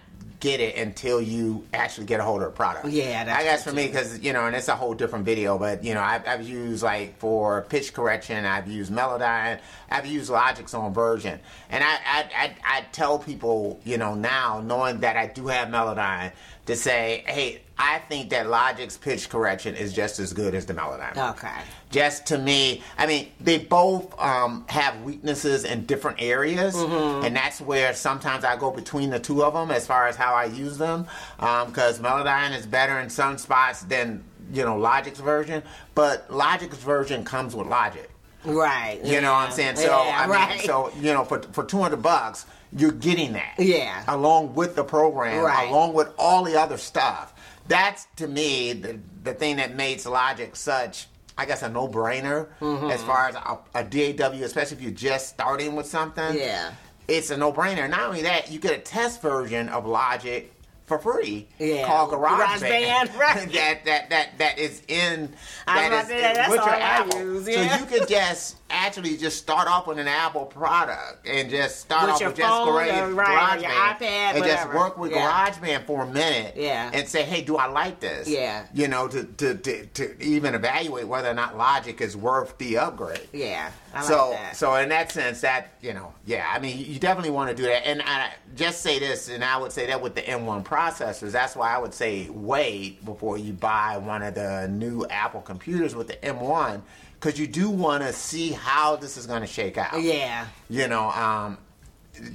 get 0.43 0.59
it 0.59 0.75
until 0.75 1.21
you 1.21 1.65
actually 1.73 2.05
get 2.05 2.19
a 2.19 2.23
hold 2.23 2.41
of 2.41 2.51
the 2.51 2.55
product. 2.55 2.85
Yeah, 2.89 3.23
that's 3.23 3.39
I 3.39 3.43
guess 3.43 3.63
for 3.63 3.71
me, 3.71 3.87
because, 3.87 4.19
you 4.19 4.33
know, 4.33 4.45
and 4.45 4.53
it's 4.53 4.67
a 4.67 4.75
whole 4.75 4.93
different 4.93 5.23
video, 5.23 5.57
but, 5.57 5.85
you 5.85 5.93
know, 5.93 6.01
I've, 6.01 6.27
I've 6.27 6.45
used, 6.45 6.83
like, 6.83 7.17
for 7.17 7.61
pitch 7.69 7.93
correction, 7.93 8.43
I've 8.43 8.67
used 8.67 8.91
Melodyne, 8.91 9.61
I've 9.89 10.05
used 10.05 10.29
Logic's 10.29 10.73
own 10.73 10.93
version. 10.93 11.39
And 11.69 11.81
I, 11.81 11.93
I, 11.93 12.29
I, 12.35 12.55
I 12.65 12.81
tell 12.91 13.19
people, 13.19 13.79
you 13.85 13.97
know, 13.97 14.15
now, 14.15 14.59
knowing 14.59 14.99
that 14.99 15.15
I 15.15 15.27
do 15.27 15.47
have 15.47 15.69
Melodyne, 15.69 16.33
to 16.65 16.75
say, 16.75 17.23
hey, 17.27 17.61
I 17.77 17.99
think 17.99 18.29
that 18.29 18.47
Logic's 18.47 18.97
pitch 18.97 19.29
correction 19.29 19.75
is 19.75 19.91
just 19.93 20.19
as 20.19 20.31
good 20.31 20.53
as 20.55 20.65
the 20.65 20.73
Melodyne. 20.73 21.31
Okay. 21.33 21.49
just 21.91 22.25
to 22.27 22.37
me 22.37 22.81
i 22.97 23.05
mean 23.05 23.27
they 23.39 23.57
both 23.59 24.17
um, 24.19 24.63
have 24.69 24.99
weaknesses 25.01 25.63
in 25.63 25.85
different 25.85 26.19
areas 26.21 26.75
Mm-hmm. 26.75 27.25
and 27.25 27.35
that's 27.35 27.59
where 27.61 27.93
sometimes 27.93 28.43
i 28.45 28.55
go 28.57 28.71
between 28.71 29.09
the 29.11 29.19
two 29.19 29.43
of 29.43 29.53
them 29.53 29.69
as 29.71 29.85
far 29.85 30.07
as 30.07 30.15
how 30.15 30.33
i 30.33 30.45
use 30.45 30.77
them 30.77 31.05
because 31.37 31.99
melodyne 31.99 32.57
is 32.57 32.65
better 32.65 32.99
in 32.99 33.09
some 33.09 33.37
spots 33.37 33.81
than 33.83 34.23
you 34.51 34.63
know 34.63 34.77
logic's 34.77 35.19
version 35.19 35.61
but 35.95 36.29
logic's 36.31 36.77
version 36.77 37.23
comes 37.23 37.55
with 37.55 37.67
logic 37.67 38.09
Right. 38.45 38.99
you 39.03 39.21
know 39.21 39.31
what 39.33 39.47
i'm 39.49 39.51
saying 39.51 39.75
so 39.75 39.83
yeah, 40.03 40.17
i 40.21 40.25
mean 40.25 40.35
right. 40.35 40.61
so 40.61 40.91
you 40.99 41.13
know 41.13 41.23
for, 41.25 41.41
for 41.53 41.63
200 41.63 42.01
bucks 42.01 42.45
you're 42.77 42.91
getting 42.91 43.33
that 43.33 43.55
Yeah. 43.59 44.03
along 44.07 44.53
with 44.55 44.75
the 44.75 44.83
program 44.83 45.43
Right. 45.43 45.69
along 45.69 45.93
with 45.93 46.09
all 46.17 46.43
the 46.43 46.59
other 46.59 46.77
stuff 46.77 47.33
that's 47.67 48.07
to 48.17 48.27
me 48.27 48.73
the, 48.73 48.99
the 49.23 49.33
thing 49.33 49.57
that 49.57 49.75
makes 49.75 50.05
logic 50.05 50.55
such 50.55 51.07
i 51.37 51.45
guess 51.45 51.61
a 51.63 51.69
no-brainer 51.69 52.47
Mm-hmm. 52.59 52.89
as 52.89 53.01
far 53.03 53.27
as 53.29 53.35
a, 53.35 53.57
a 53.75 53.83
daw 54.13 54.31
especially 54.43 54.77
if 54.77 54.83
you're 54.83 54.91
just 54.91 55.29
starting 55.29 55.75
with 55.75 55.85
something 55.85 56.35
Yeah. 56.37 56.71
it's 57.07 57.29
a 57.31 57.37
no-brainer 57.37 57.89
not 57.89 58.01
only 58.01 58.21
that 58.23 58.51
you 58.51 58.59
get 58.59 58.73
a 58.73 58.79
test 58.81 59.21
version 59.21 59.69
of 59.69 59.85
logic 59.85 60.49
for 60.85 60.99
free 60.99 61.47
Yeah. 61.59 61.87
called 61.87 62.11
GarageBand. 62.11 63.07
GarageBand, 63.07 63.17
right. 63.17 63.51
that 63.53 63.85
that 63.85 64.09
that 64.09 64.37
that 64.37 64.59
is 64.59 64.81
in 64.89 65.33
I 65.65 65.75
was 65.75 65.81
that 65.81 65.87
about 65.87 66.01
to 66.01 66.07
say, 66.09 66.33
that's 66.33 66.49
with 66.51 66.59
all 66.59 66.65
your 66.65 66.75
I 66.75 66.79
Apple. 66.79 67.19
use, 67.19 67.45
So 67.45 67.51
you 67.61 67.85
could 67.85 68.07
just 68.09 68.62
actually 68.73 69.17
just 69.17 69.37
start 69.37 69.67
off 69.67 69.87
with 69.87 69.99
an 69.99 70.07
Apple 70.07 70.45
product 70.45 71.27
and 71.27 71.49
just 71.49 71.79
start 71.79 72.05
With 72.05 72.13
off 72.15 72.21
with 72.27 72.37
just 72.37 72.65
Garage, 72.65 73.13
right, 73.13 73.61
GarageBand 73.61 74.35
and 74.35 74.43
just 74.43 74.67
work 74.73 74.97
with 74.97 75.11
Yeah. 75.11 75.49
GarageBand 75.51 75.85
for 75.85 76.03
a 76.03 76.07
minute 76.07 76.55
Yeah. 76.57 76.89
and 76.93 77.07
say, 77.07 77.23
hey, 77.23 77.41
do 77.41 77.57
I 77.57 77.67
like 77.67 77.99
this? 77.99 78.27
Yeah. 78.27 78.65
You 78.73 78.87
know, 78.87 79.07
to, 79.07 79.23
to, 79.23 79.55
to, 79.55 79.85
to 79.85 80.23
even 80.23 80.55
evaluate 80.55 81.07
whether 81.07 81.29
or 81.29 81.33
not 81.33 81.57
Logic 81.57 81.99
is 82.01 82.17
worth 82.17 82.57
the 82.57 82.77
upgrade. 82.77 83.27
Yeah. 83.31 83.71
I 83.93 83.97
like 83.99 84.05
so, 84.07 84.31
that. 84.31 84.55
so 84.55 84.75
in 84.75 84.89
that 84.89 85.11
sense, 85.11 85.41
that 85.41 85.73
you 85.81 85.93
know, 85.93 86.13
yeah, 86.25 86.47
I 86.51 86.59
mean, 86.59 86.77
you 86.79 86.99
definitely 86.99 87.29
want 87.29 87.49
to 87.51 87.55
do 87.55 87.63
that. 87.63 87.87
And 87.87 88.01
I 88.01 88.31
just 88.55 88.81
say 88.81 88.97
this, 88.97 89.29
and 89.29 89.43
I 89.43 89.57
would 89.57 89.71
say 89.71 89.85
that 89.87 90.01
with 90.01 90.15
the 90.15 90.21
M1 90.21 90.63
processors, 90.63 91.31
that's 91.31 91.55
why 91.55 91.73
I 91.75 91.77
would 91.77 91.93
say 91.93 92.27
wait 92.31 93.05
before 93.05 93.37
you 93.37 93.53
buy 93.53 93.97
one 93.97 94.23
of 94.23 94.33
the 94.33 94.67
new 94.67 95.05
Apple 95.09 95.41
computers 95.41 95.93
with 95.95 96.07
the 96.07 96.15
M1, 96.15 96.81
because 97.23 97.39
you 97.39 97.47
do 97.47 97.69
want 97.69 98.03
to 98.03 98.11
see 98.11 98.51
how 98.51 98.97
this 98.97 99.15
is 99.15 99.25
going 99.25 99.39
to 99.39 99.47
shake 99.47 99.77
out. 99.77 100.01
yeah. 100.01 100.45
You 100.69 100.89
know, 100.89 101.09
um, 101.11 101.57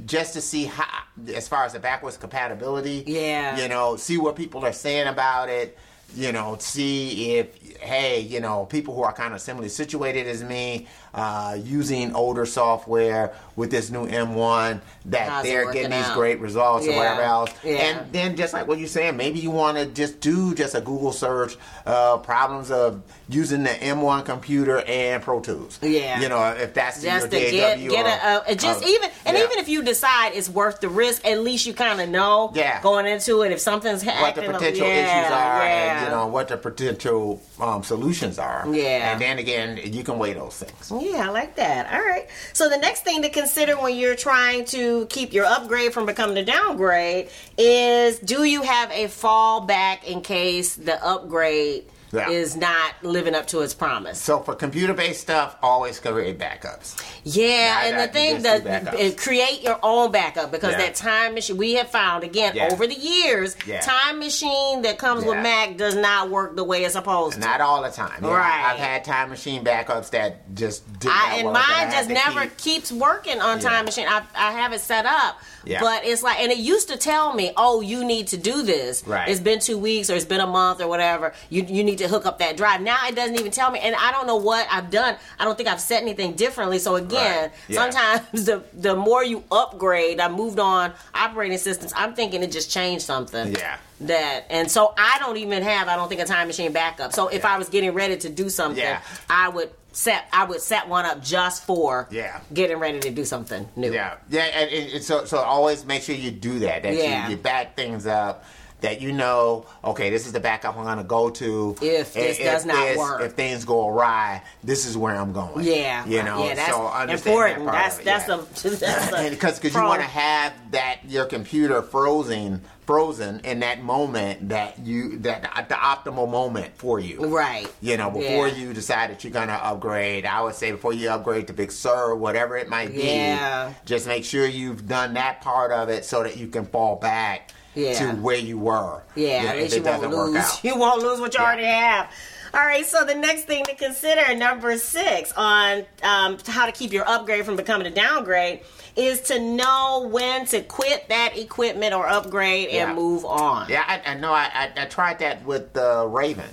just 0.06 0.32
to 0.32 0.40
see 0.40 0.64
how, 0.64 1.02
as 1.34 1.46
far 1.46 1.64
as 1.64 1.74
the 1.74 1.78
backwards 1.78 2.16
compatibility. 2.16 3.04
Yeah. 3.06 3.58
You 3.58 3.68
know, 3.68 3.96
see 3.96 4.16
what 4.16 4.34
people 4.34 4.64
are 4.64 4.72
saying 4.72 5.06
about 5.06 5.50
it. 5.50 5.76
You 6.14 6.32
know, 6.32 6.56
see 6.58 7.36
if 7.36 7.57
hey, 7.80 8.20
you 8.20 8.40
know, 8.40 8.66
people 8.66 8.94
who 8.94 9.02
are 9.02 9.12
kind 9.12 9.34
of 9.34 9.40
similarly 9.40 9.68
situated 9.68 10.26
as 10.26 10.42
me, 10.42 10.86
uh, 11.14 11.56
using 11.62 12.14
older 12.14 12.44
software 12.46 13.34
with 13.56 13.70
this 13.70 13.90
new 13.90 14.06
M1, 14.06 14.80
that 15.06 15.28
How's 15.28 15.44
they're 15.44 15.72
getting 15.72 15.90
these 15.90 16.04
out? 16.04 16.14
great 16.16 16.38
results 16.40 16.86
or 16.86 16.94
whatever 16.94 17.22
else. 17.22 17.50
Yeah. 17.64 17.76
And 17.76 18.12
then 18.12 18.36
just 18.36 18.52
like 18.52 18.66
what 18.68 18.78
you're 18.78 18.88
saying, 18.88 19.16
maybe 19.16 19.38
you 19.40 19.50
want 19.50 19.78
to 19.78 19.86
just 19.86 20.20
do 20.20 20.54
just 20.54 20.74
a 20.74 20.80
Google 20.80 21.12
search, 21.12 21.56
uh, 21.86 22.18
problems 22.18 22.70
of 22.70 23.02
using 23.28 23.62
the 23.62 23.70
M1 23.70 24.24
computer 24.24 24.80
and 24.86 25.22
Pro 25.22 25.40
Tools. 25.40 25.78
Yeah. 25.82 26.20
You 26.20 26.28
know, 26.28 26.42
if 26.52 26.74
that's 26.74 27.02
just 27.02 27.30
to 27.30 27.40
your 27.40 27.50
get 27.50 27.78
DAW 27.78 27.88
get 27.90 28.06
or- 28.06 28.50
a, 28.50 28.52
a 28.52 28.54
just 28.56 28.84
uh, 28.84 28.88
even 28.88 29.10
and 29.24 29.36
yeah. 29.36 29.44
even 29.44 29.58
if 29.58 29.68
you 29.68 29.82
decide 29.82 30.32
it's 30.34 30.48
worth 30.48 30.80
the 30.80 30.88
risk, 30.88 31.24
at 31.26 31.40
least 31.40 31.66
you 31.66 31.74
kind 31.74 32.00
of 32.00 32.08
know 32.08 32.52
Yeah. 32.54 32.80
going 32.82 33.06
into 33.06 33.42
it 33.42 33.52
if 33.52 33.60
something's 33.60 34.02
happening. 34.02 34.22
what 34.22 34.34
the 34.34 34.46
up- 34.46 34.60
potential 34.60 34.86
yeah, 34.86 34.94
issues 35.20 35.32
are 35.32 35.64
yeah. 35.64 35.96
and 35.98 36.06
you 36.06 36.10
know 36.16 36.26
what 36.26 36.48
the 36.48 36.56
potential 36.56 37.40
um, 37.60 37.67
Um, 37.68 37.82
solutions 37.82 38.38
are. 38.38 38.64
Yeah. 38.70 39.12
And 39.12 39.20
then 39.20 39.38
again, 39.38 39.78
you 39.84 40.02
can 40.02 40.18
weigh 40.18 40.32
those 40.32 40.56
things. 40.56 40.90
Yeah, 41.04 41.26
I 41.26 41.28
like 41.28 41.54
that. 41.56 41.92
All 41.92 42.00
right. 42.00 42.26
So 42.54 42.68
the 42.68 42.78
next 42.78 43.04
thing 43.04 43.20
to 43.22 43.28
consider 43.28 43.76
when 43.76 43.94
you're 43.94 44.16
trying 44.16 44.64
to 44.66 45.06
keep 45.06 45.32
your 45.32 45.44
upgrade 45.44 45.92
from 45.92 46.06
becoming 46.06 46.38
a 46.38 46.44
downgrade 46.44 47.28
is 47.58 48.18
do 48.20 48.44
you 48.44 48.62
have 48.62 48.90
a 48.90 49.04
fallback 49.04 50.04
in 50.04 50.22
case 50.22 50.76
the 50.76 51.04
upgrade 51.04 51.84
Yeah. 52.12 52.30
is 52.30 52.56
not 52.56 52.94
living 53.02 53.34
up 53.34 53.46
to 53.48 53.60
its 53.60 53.74
promise? 53.74 54.18
So 54.20 54.40
for 54.40 54.54
computer-based 54.54 55.20
stuff, 55.20 55.56
always 55.62 56.00
create 56.00 56.38
backups. 56.38 56.96
Yeah, 57.24 57.84
and 57.84 57.98
the 58.00 58.08
thing 58.12 58.42
that 58.42 59.16
create 59.16 59.62
your 59.62 59.78
own 59.82 60.10
backup 60.10 60.50
because 60.50 60.72
Yeah. 60.72 60.78
that 60.78 60.94
time 60.94 61.34
machine 61.34 61.56
we 61.56 61.74
have 61.74 61.90
found 61.90 62.24
again 62.24 62.54
Yeah. 62.54 62.68
over 62.72 62.86
the 62.86 62.94
years, 62.94 63.56
time 63.82 64.18
machine 64.18 64.82
that 64.82 64.98
comes 64.98 65.24
with 65.24 65.36
Mac 65.38 65.76
does 65.76 65.94
not 65.94 66.30
work 66.30 66.56
the 66.56 66.64
way 66.64 66.84
it's 66.84 66.94
supposed 66.94 67.34
to. 67.34 67.40
Not 67.40 67.60
all 67.60 67.82
the 67.82 67.90
time. 67.90 68.22
Right. 68.24 68.72
I've 68.72 68.78
had 68.78 69.04
time 69.04 69.30
machine 69.30 69.64
backups 69.64 70.10
that 70.10 70.54
just 70.54 70.84
did 70.98 71.10
I, 71.12 71.36
and 71.36 71.46
work, 71.48 71.56
and 71.56 71.64
I 71.64 71.84
mine 71.84 71.90
just 71.92 72.08
never 72.08 72.42
keep- 72.42 72.56
keeps 72.56 72.92
working 72.92 73.40
on 73.40 73.60
time 73.60 73.84
machine. 73.84 74.06
I, 74.08 74.22
I 74.34 74.52
have 74.52 74.72
it 74.72 74.80
set 74.80 75.06
up, 75.06 75.40
but 75.80 76.04
it's 76.04 76.22
like, 76.22 76.40
and 76.40 76.50
it 76.52 76.58
used 76.58 76.88
to 76.88 76.96
tell 76.96 77.34
me, 77.34 77.52
"Oh, 77.56 77.80
you 77.80 78.04
need 78.04 78.28
to 78.28 78.36
do 78.36 78.62
this. 78.62 79.02
Right. 79.06 79.28
It's 79.28 79.40
been 79.40 79.58
two 79.60 79.78
weeks 79.78 80.10
or 80.10 80.14
it's 80.14 80.24
been 80.24 80.40
a 80.40 80.46
month 80.46 80.80
or 80.80 80.88
whatever. 80.88 81.32
You 81.50 81.64
you 81.68 81.84
need 81.84 81.97
to 81.98 82.08
hook 82.08 82.26
up 82.26 82.38
that 82.38 82.56
drive." 82.56 82.80
Now 82.80 82.98
it 83.06 83.14
doesn't 83.14 83.38
even 83.38 83.52
tell 83.52 83.70
me, 83.70 83.78
and 83.80 83.94
I 83.94 84.10
don't 84.12 84.26
know 84.26 84.36
what 84.36 84.66
I've 84.70 84.90
done. 84.90 85.16
I 85.38 85.44
don't 85.44 85.56
think 85.56 85.68
I've 85.68 85.80
set 85.80 86.02
anything 86.02 86.32
differently. 86.34 86.78
So 86.78 86.96
again, 86.96 87.50
Right. 87.50 87.52
Yeah. 87.68 87.80
sometimes 87.90 88.26
the 88.46 88.62
the 88.72 88.96
more 88.96 89.22
you 89.24 89.44
upgrade, 89.50 90.20
I 90.20 90.28
moved 90.28 90.58
on 90.58 90.92
operating 91.14 91.58
systems. 91.58 91.92
I'm 91.96 92.14
thinking 92.14 92.42
it 92.42 92.50
just 92.52 92.70
changed 92.70 93.04
something. 93.04 93.52
Yeah. 93.52 93.76
That 94.02 94.46
and 94.48 94.70
so 94.70 94.94
I 94.96 95.18
don't 95.18 95.36
even 95.38 95.62
have 95.64 95.88
I 95.88 95.96
don't 95.96 96.08
think 96.08 96.20
a 96.20 96.24
time 96.24 96.46
machine 96.46 96.72
backup. 96.72 97.12
So 97.12 97.28
if 97.28 97.42
Yeah. 97.42 97.54
I 97.54 97.58
was 97.58 97.68
getting 97.68 97.92
ready 97.94 98.16
to 98.18 98.28
do 98.28 98.48
something, 98.48 98.82
Yeah. 98.82 99.00
I 99.28 99.48
would 99.48 99.70
set 99.90 100.26
I 100.32 100.44
would 100.44 100.60
set 100.60 100.86
one 100.88 101.04
up 101.04 101.20
just 101.22 101.64
for 101.64 102.06
Yeah. 102.10 102.38
getting 102.54 102.78
ready 102.78 103.00
to 103.00 103.10
do 103.10 103.24
something 103.24 103.68
new. 103.74 103.92
Yeah, 103.92 104.14
yeah, 104.30 104.42
and, 104.42 104.70
and, 104.70 104.92
and 104.92 105.04
so 105.04 105.24
so 105.24 105.38
always 105.38 105.84
make 105.84 106.02
sure 106.02 106.14
you 106.14 106.30
do 106.30 106.60
that. 106.60 106.84
That 106.84 106.94
Yeah. 106.94 107.24
you, 107.24 107.32
you 107.32 107.36
back 107.38 107.74
things 107.74 108.06
up. 108.06 108.44
That 108.80 109.00
you 109.00 109.10
know, 109.12 109.66
okay, 109.82 110.08
this 110.08 110.26
is 110.26 110.32
the 110.32 110.38
backup 110.38 110.76
I'm 110.76 110.84
going 110.84 110.98
to 110.98 111.04
go 111.04 111.30
to. 111.30 111.74
If 111.82 112.14
this 112.14 112.38
does 112.38 112.64
not 112.64 112.76
this- 112.76 112.96
work. 112.96 113.22
if 113.22 113.32
things 113.32 113.64
go 113.64 113.88
awry, 113.88 114.42
this 114.62 114.86
is 114.86 114.96
where 114.96 115.16
I'm 115.16 115.32
going. 115.32 115.66
Yeah, 115.66 116.06
you 116.06 116.22
know, 116.22 116.44
yeah, 116.44 116.54
that's 116.54 116.72
so 116.72 117.28
important. 117.28 117.64
That 117.66 117.72
that's 117.72 118.26
that's 118.26 118.28
yeah. 118.28 118.70
the 118.70 118.76
that's 118.76 119.10
the 119.10 119.30
because 119.30 119.58
because 119.58 119.74
you 119.74 119.82
want 119.82 120.00
to 120.00 120.06
have 120.06 120.52
that 120.70 121.00
your 121.08 121.26
computer 121.26 121.82
frozen 121.82 122.62
frozen 122.92 123.38
in 123.40 123.60
that 123.60 123.82
moment 123.82 124.48
that 124.48 124.78
you 124.78 125.18
that 125.18 125.42
the 125.68 125.74
optimal 125.74 126.26
moment 126.26 126.74
for 126.78 126.98
you 126.98 127.22
right. 127.26 127.70
you 127.82 127.98
know 127.98 128.08
before 128.08 128.48
Yeah. 128.48 128.54
you 128.54 128.72
decide 128.72 129.10
that 129.10 129.22
you're 129.22 129.30
gonna 129.30 129.60
upgrade 129.62 130.24
i 130.24 130.40
would 130.40 130.54
say 130.54 130.70
before 130.70 130.94
you 130.94 131.10
upgrade 131.10 131.48
to 131.48 131.52
big 131.52 131.70
sur 131.70 132.14
whatever 132.14 132.56
it 132.56 132.70
might 132.70 132.94
be 132.94 133.02
Yeah. 133.02 133.74
just 133.84 134.06
make 134.06 134.24
sure 134.24 134.46
you've 134.46 134.88
done 134.88 135.12
that 135.14 135.42
part 135.42 135.70
of 135.70 135.90
it 135.90 136.06
so 136.06 136.22
that 136.22 136.38
you 136.38 136.46
can 136.48 136.64
fall 136.64 136.96
back 136.96 137.50
Yeah. 137.74 137.92
to 137.98 138.12
where 138.22 138.38
you 138.38 138.56
were 138.58 139.02
Yeah, 139.14 139.28
at 139.50 139.58
if 139.58 139.64
it 139.72 139.76
you 139.76 139.82
won't 139.82 139.84
doesn't 140.00 140.10
work 140.18 140.28
lose. 140.30 140.36
out 140.38 140.60
You 140.64 140.76
won't 140.78 141.02
lose 141.02 141.20
what 141.20 141.34
you 141.34 141.40
Yeah. 141.40 141.46
already 141.46 141.64
have. 141.66 142.06
All 142.54 142.60
right, 142.60 142.84
so 142.86 143.04
the 143.04 143.14
next 143.14 143.42
thing 143.44 143.64
to 143.64 143.74
consider, 143.74 144.34
number 144.34 144.76
six, 144.78 145.32
on 145.36 145.84
um, 146.02 146.38
how 146.46 146.66
to 146.66 146.72
keep 146.72 146.92
your 146.92 147.06
upgrade 147.08 147.44
from 147.44 147.56
becoming 147.56 147.86
a 147.86 147.90
downgrade, 147.90 148.60
is 148.96 149.20
to 149.22 149.38
know 149.38 150.08
when 150.10 150.46
to 150.46 150.62
quit 150.62 151.08
that 151.08 151.36
equipment 151.38 151.94
or 151.94 152.08
upgrade 152.08 152.68
Yeah. 152.72 152.86
and 152.88 152.96
move 152.96 153.24
on. 153.24 153.68
Yeah, 153.68 153.84
I, 153.86 154.12
I 154.12 154.14
know. 154.14 154.32
I, 154.32 154.48
I, 154.52 154.82
I 154.82 154.84
tried 154.86 155.18
that 155.20 155.44
with 155.44 155.72
the 155.74 156.06
Raven. 156.08 156.48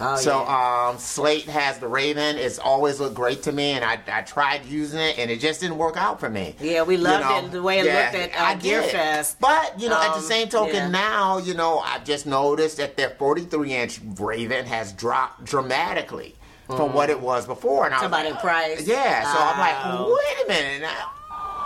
Oh, 0.00 0.16
so 0.16 0.40
yeah. 0.42 0.88
um, 0.90 0.98
Slate 0.98 1.44
has 1.44 1.78
the 1.78 1.86
Raven. 1.88 2.36
It's 2.36 2.58
always 2.58 2.98
looked 3.00 3.14
great 3.14 3.42
to 3.44 3.52
me, 3.52 3.72
and 3.72 3.84
I, 3.84 3.98
I 4.08 4.22
tried 4.22 4.64
using 4.66 4.98
it, 5.00 5.18
and 5.18 5.30
it 5.30 5.38
just 5.40 5.60
didn't 5.60 5.78
work 5.78 5.96
out 5.96 6.18
for 6.18 6.28
me. 6.28 6.56
Yeah, 6.60 6.82
we 6.82 6.96
loved 6.96 7.24
You 7.24 7.30
know? 7.30 7.46
it, 7.46 7.50
the 7.52 7.62
way 7.62 7.78
it 7.78 7.84
looked 7.84 8.14
at, 8.14 8.40
uh, 8.40 8.44
I 8.44 8.54
Gear 8.56 8.80
did. 8.82 8.90
Fest. 8.90 9.38
But 9.40 9.78
you 9.78 9.88
know, 9.88 10.00
at 10.00 10.08
the 10.10 10.18
Um, 10.18 10.22
same 10.22 10.48
token, 10.48 10.74
yeah. 10.74 10.88
now 10.88 11.38
you 11.38 11.54
know, 11.54 11.78
I've 11.78 12.04
just 12.04 12.26
noticed 12.26 12.76
that 12.78 12.96
their 12.96 13.10
43 13.10 13.72
inch 13.74 14.00
Raven 14.18 14.66
has 14.66 14.92
dropped 14.92 15.44
dramatically 15.44 16.34
from 16.66 16.92
what 16.94 17.10
it 17.10 17.20
was 17.20 17.46
before, 17.46 17.84
and 17.84 17.94
I 17.94 17.98
was 17.98 18.02
Somebody 18.04 18.30
like, 18.30 18.40
price. 18.40 18.86
Yeah, 18.86 19.22
so 19.32 19.38
I'm 19.38 19.58
Oh. 19.58 20.08
like, 20.08 20.18
wait 20.18 20.44
a 20.44 20.48
minute 20.48 20.82
now. 20.82 21.10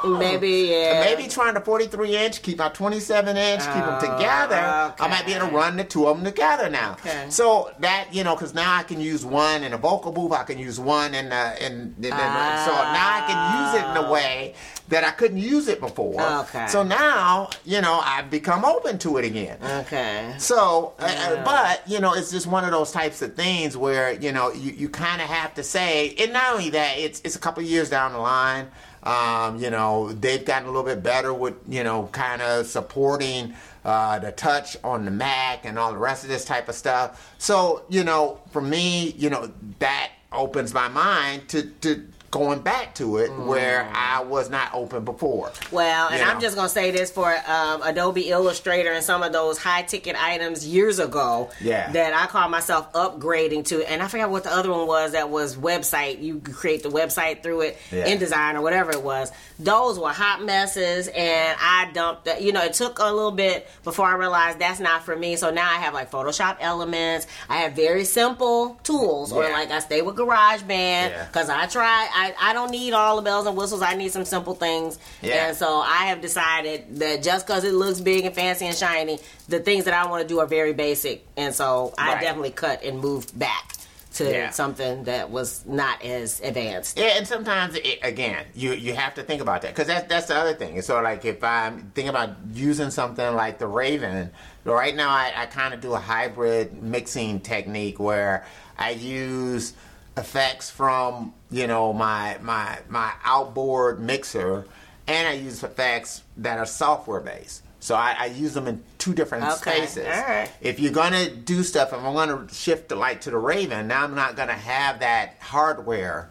Maybe, 0.05 0.69
yeah. 0.71 1.01
Maybe 1.05 1.29
trying 1.29 1.55
the 1.55 1.61
43 1.61 2.17
inch, 2.17 2.43
keep 2.43 2.59
my 2.59 2.69
27 2.69 3.37
inch, 3.37 3.61
keep 3.63 3.73
them 3.75 3.99
Oh, 4.01 4.01
together. 4.01 4.95
I 5.01 5.09
might 5.09 5.27
be 5.27 5.33
able 5.35 5.49
to 5.49 5.55
run 5.55 5.77
the 5.77 5.85
two 5.85 6.07
of 6.07 6.17
them 6.17 6.25
together 6.25 6.69
now. 6.71 6.93
Okay. 7.01 7.27
So 7.31 7.71
that 7.81 8.09
you 8.13 8.25
know, 8.25 8.35
because 8.35 8.55
now 8.55 8.75
I 8.77 8.83
can 8.83 9.01
use 9.01 9.25
one 9.25 9.63
in 9.63 9.73
a 9.73 9.79
vocal 9.79 10.13
booth, 10.13 10.33
I 10.33 10.45
can 10.45 10.59
use 10.59 10.79
one 10.79 11.15
in 11.15 11.29
the 11.31 11.65
in. 11.67 11.73
in 11.73 11.95
the- 12.03 12.09
so 12.11 12.73
now 12.73 13.09
I 13.17 13.25
can 13.27 13.65
use 13.75 13.83
it 13.83 13.91
in 13.91 14.05
a 14.07 14.11
way 14.13 14.55
that 14.89 15.05
I 15.05 15.11
couldn't 15.11 15.39
use 15.39 15.69
it 15.69 15.81
before. 15.81 16.21
Okay. 16.21 16.67
So 16.69 16.83
now 16.83 17.51
you 17.65 17.81
know 17.81 18.01
I've 18.03 18.31
become 18.31 18.65
open 18.65 18.99
to 18.99 19.19
it 19.19 19.25
again. 19.25 19.59
Okay. 19.63 20.35
So, 20.39 20.95
uh, 20.99 21.03
uh, 21.05 21.45
but 21.45 21.83
you 21.87 22.01
know, 22.01 22.15
it's 22.15 22.31
just 22.31 22.47
one 22.47 22.65
of 22.65 22.71
those 22.71 22.91
types 22.93 23.21
of 23.23 23.35
things 23.35 23.77
where 23.77 24.13
you 24.13 24.33
know 24.33 24.53
you, 24.53 24.73
you 24.73 24.89
kind 24.89 25.21
of 25.21 25.29
have 25.29 25.55
to 25.55 25.63
say, 25.63 26.15
and 26.19 26.33
not 26.33 26.53
only 26.55 26.71
that, 26.71 26.99
it's 26.99 27.21
it's 27.25 27.37
a 27.37 27.39
couple 27.41 27.63
years 27.63 27.91
down 27.91 28.13
the 28.13 28.19
line. 28.19 28.69
Um, 29.03 29.59
you 29.61 29.71
know, 29.71 30.13
they've 30.13 30.45
gotten 30.45 30.69
a 30.69 30.71
little 30.71 30.85
bit 30.85 31.03
better 31.03 31.33
with 31.33 31.55
you 31.69 31.85
know 31.85 32.09
kind 32.13 32.43
of 32.43 32.67
supporting 32.67 33.55
uh, 33.85 34.19
the 34.19 34.33
touch 34.33 34.77
on 34.85 35.05
the 35.05 35.11
Mac 35.11 35.65
and 35.65 35.79
all 35.79 35.93
the 35.93 35.99
rest 35.99 36.25
of 36.25 36.29
this 36.29 36.45
type 36.45 36.69
of 36.69 36.75
stuff. 36.75 37.35
So, 37.39 37.85
you 37.89 38.05
know, 38.05 38.41
for 38.51 38.61
me, 38.61 39.13
you 39.13 39.31
know, 39.31 39.51
that 39.79 40.11
opens 40.33 40.75
my 40.75 40.89
mind 40.89 41.49
to 41.49 41.63
to 41.81 42.07
going 42.31 42.61
back 42.61 42.95
to 42.97 43.17
it 43.19 43.31
where 43.31 43.91
I 43.95 44.21
was 44.23 44.51
not 44.51 44.75
open 44.75 45.05
before. 45.05 45.51
Well, 45.73 46.09
and 46.09 46.21
You 46.21 46.27
I'm 46.27 46.41
just 46.41 46.57
gonna 46.57 46.69
say 46.69 46.91
this 46.91 47.11
for 47.11 47.35
um, 47.47 47.81
Adobe 47.83 48.29
Illustrator 48.29 48.93
and 48.93 49.03
some 49.03 49.23
of 49.23 49.33
those 49.33 49.57
high 49.59 49.83
ticket 49.83 50.15
items 50.23 50.67
years 50.67 50.99
ago. 50.99 51.49
Yeah. 51.61 51.91
That 51.93 52.13
I 52.13 52.27
called 52.27 52.51
myself 52.51 52.93
upgrading 52.93 53.67
to, 53.67 53.83
and 53.91 54.03
I 54.03 54.09
forgot 54.09 54.31
what 54.31 54.45
the 54.45 54.53
other 54.53 54.71
one 54.71 54.87
was. 54.87 55.13
That 55.13 55.31
was 55.31 55.57
website. 55.57 56.23
You 56.23 56.41
could 56.41 56.55
create 56.55 56.83
the 56.83 56.91
website 56.91 57.43
through 57.43 57.63
it, 57.63 57.79
Yeah. 57.91 58.07
InDesign 58.15 58.55
or 58.57 58.61
whatever 58.61 58.91
it 58.91 59.03
was. 59.03 59.33
Those 59.59 59.99
were 59.99 60.11
hot 60.11 60.43
messes, 60.45 61.09
and 61.09 61.57
I 61.61 61.91
dumped. 61.95 62.27
that. 62.27 62.43
You 62.43 62.53
know, 62.53 62.63
it 62.63 62.75
took 62.75 62.99
a 62.99 63.05
little 63.13 63.31
bit 63.33 63.69
before 63.85 64.05
I 64.07 64.15
realized 64.15 64.59
that's 64.59 64.81
not 64.81 65.05
for 65.05 65.17
me. 65.17 65.37
So 65.37 65.51
now 65.51 65.69
I 65.69 65.77
have 65.77 65.95
like 65.95 66.11
Photoshop 66.11 66.59
elements. 66.61 67.27
I 67.49 67.59
have 67.59 67.73
very 67.73 68.05
simple 68.05 68.79
tools, 68.83 69.33
or 69.33 69.45
Yeah. 69.45 69.53
like 69.53 69.71
I 69.71 69.79
stay 69.81 70.03
with 70.03 70.17
GarageBand 70.17 71.29
because 71.29 71.49
I 71.49 71.67
try. 71.67 72.09
I, 72.19 72.35
I 72.51 72.53
don't 72.53 72.71
need 72.71 72.93
all 72.93 73.17
the 73.17 73.23
bells 73.23 73.47
and 73.47 73.57
whistles. 73.57 73.81
I 73.83 73.95
need 73.95 74.11
some 74.11 74.25
simple 74.25 74.55
things. 74.55 74.99
Yeah. 75.23 75.49
And 75.49 75.57
so 75.57 75.77
I 75.79 76.07
have 76.07 76.21
decided 76.21 76.97
that 76.99 77.23
just 77.23 77.47
because 77.47 77.65
it 77.65 77.73
looks 77.75 78.01
big 78.01 78.25
and 78.25 78.35
fancy 78.35 78.67
and 78.67 78.77
shiny, 78.77 79.19
the 79.49 79.61
things 79.61 79.85
that 79.85 79.95
I 79.95 80.09
want 80.11 80.23
to 80.23 80.29
do 80.29 80.41
are 80.41 80.47
very 80.47 80.73
basic. 80.73 81.25
And 81.37 81.55
so 81.55 81.95
I 81.97 82.15
Right. 82.15 82.21
definitely 82.23 82.51
cut 82.51 82.83
and 82.83 82.99
moved 83.01 83.39
back 83.39 83.75
to 84.15 84.25
Yeah. 84.29 84.51
something 84.51 85.05
that 85.05 85.31
was 85.31 85.63
not 85.67 86.03
as 86.03 86.41
advanced. 86.41 86.99
Yeah, 86.99 87.19
and 87.19 87.29
sometimes 87.29 87.77
it, 87.77 87.99
again, 88.03 88.47
you 88.55 88.73
you 88.73 88.95
have 88.95 89.15
to 89.15 89.23
think 89.23 89.41
about 89.41 89.63
that 89.63 89.69
because 89.75 89.87
that's 89.87 90.09
that's 90.09 90.27
the 90.27 90.35
other 90.37 90.55
thing. 90.55 90.83
So 90.83 91.01
like 91.01 91.25
if 91.25 91.45
I'm 91.45 91.93
thinking 91.95 92.09
about 92.09 92.31
using 92.53 92.91
something 92.91 93.35
like 93.37 93.59
the 93.59 93.67
Raven. 93.69 94.31
Right 94.65 94.95
now, 94.95 95.09
I, 95.09 95.33
I 95.35 95.47
kind 95.47 95.73
of 95.73 95.81
do 95.81 95.95
a 95.95 95.99
hybrid 95.99 96.83
mixing 96.83 97.41
technique 97.41 97.99
where 97.99 98.45
I 98.77 98.91
use 98.91 99.73
effects 100.19 100.69
from 100.71 101.33
you 101.51 101.67
know 101.67 101.93
my 101.93 102.37
my 102.43 102.79
my 102.89 103.13
outboard 103.25 104.01
mixer, 104.01 104.67
and 105.07 105.29
I 105.29 105.33
use 105.33 105.63
effects 105.63 106.23
that 106.39 106.59
are 106.59 106.67
software 106.67 107.21
based. 107.21 107.63
So 107.81 107.95
I, 107.95 108.17
I 108.19 108.27
use 108.27 108.55
them 108.55 108.67
in 108.67 108.83
two 108.99 109.15
different 109.15 109.45
Okay, 109.45 109.87
spaces. 109.87 110.07
right. 110.07 110.51
If 110.61 110.81
you're 110.81 110.93
gonna 110.93 111.31
do 111.31 111.63
stuff, 111.63 111.93
if 111.93 112.01
I'm 112.01 112.13
gonna 112.15 112.53
shift 112.53 112.89
the 112.89 112.97
light 112.97 113.23
to 113.23 113.31
the 113.31 113.39
Raven, 113.39 113.87
now 113.87 114.03
I'm 114.03 114.17
not 114.17 114.35
gonna 114.37 114.53
have 114.53 114.99
that 115.01 115.37
hardware 115.41 116.29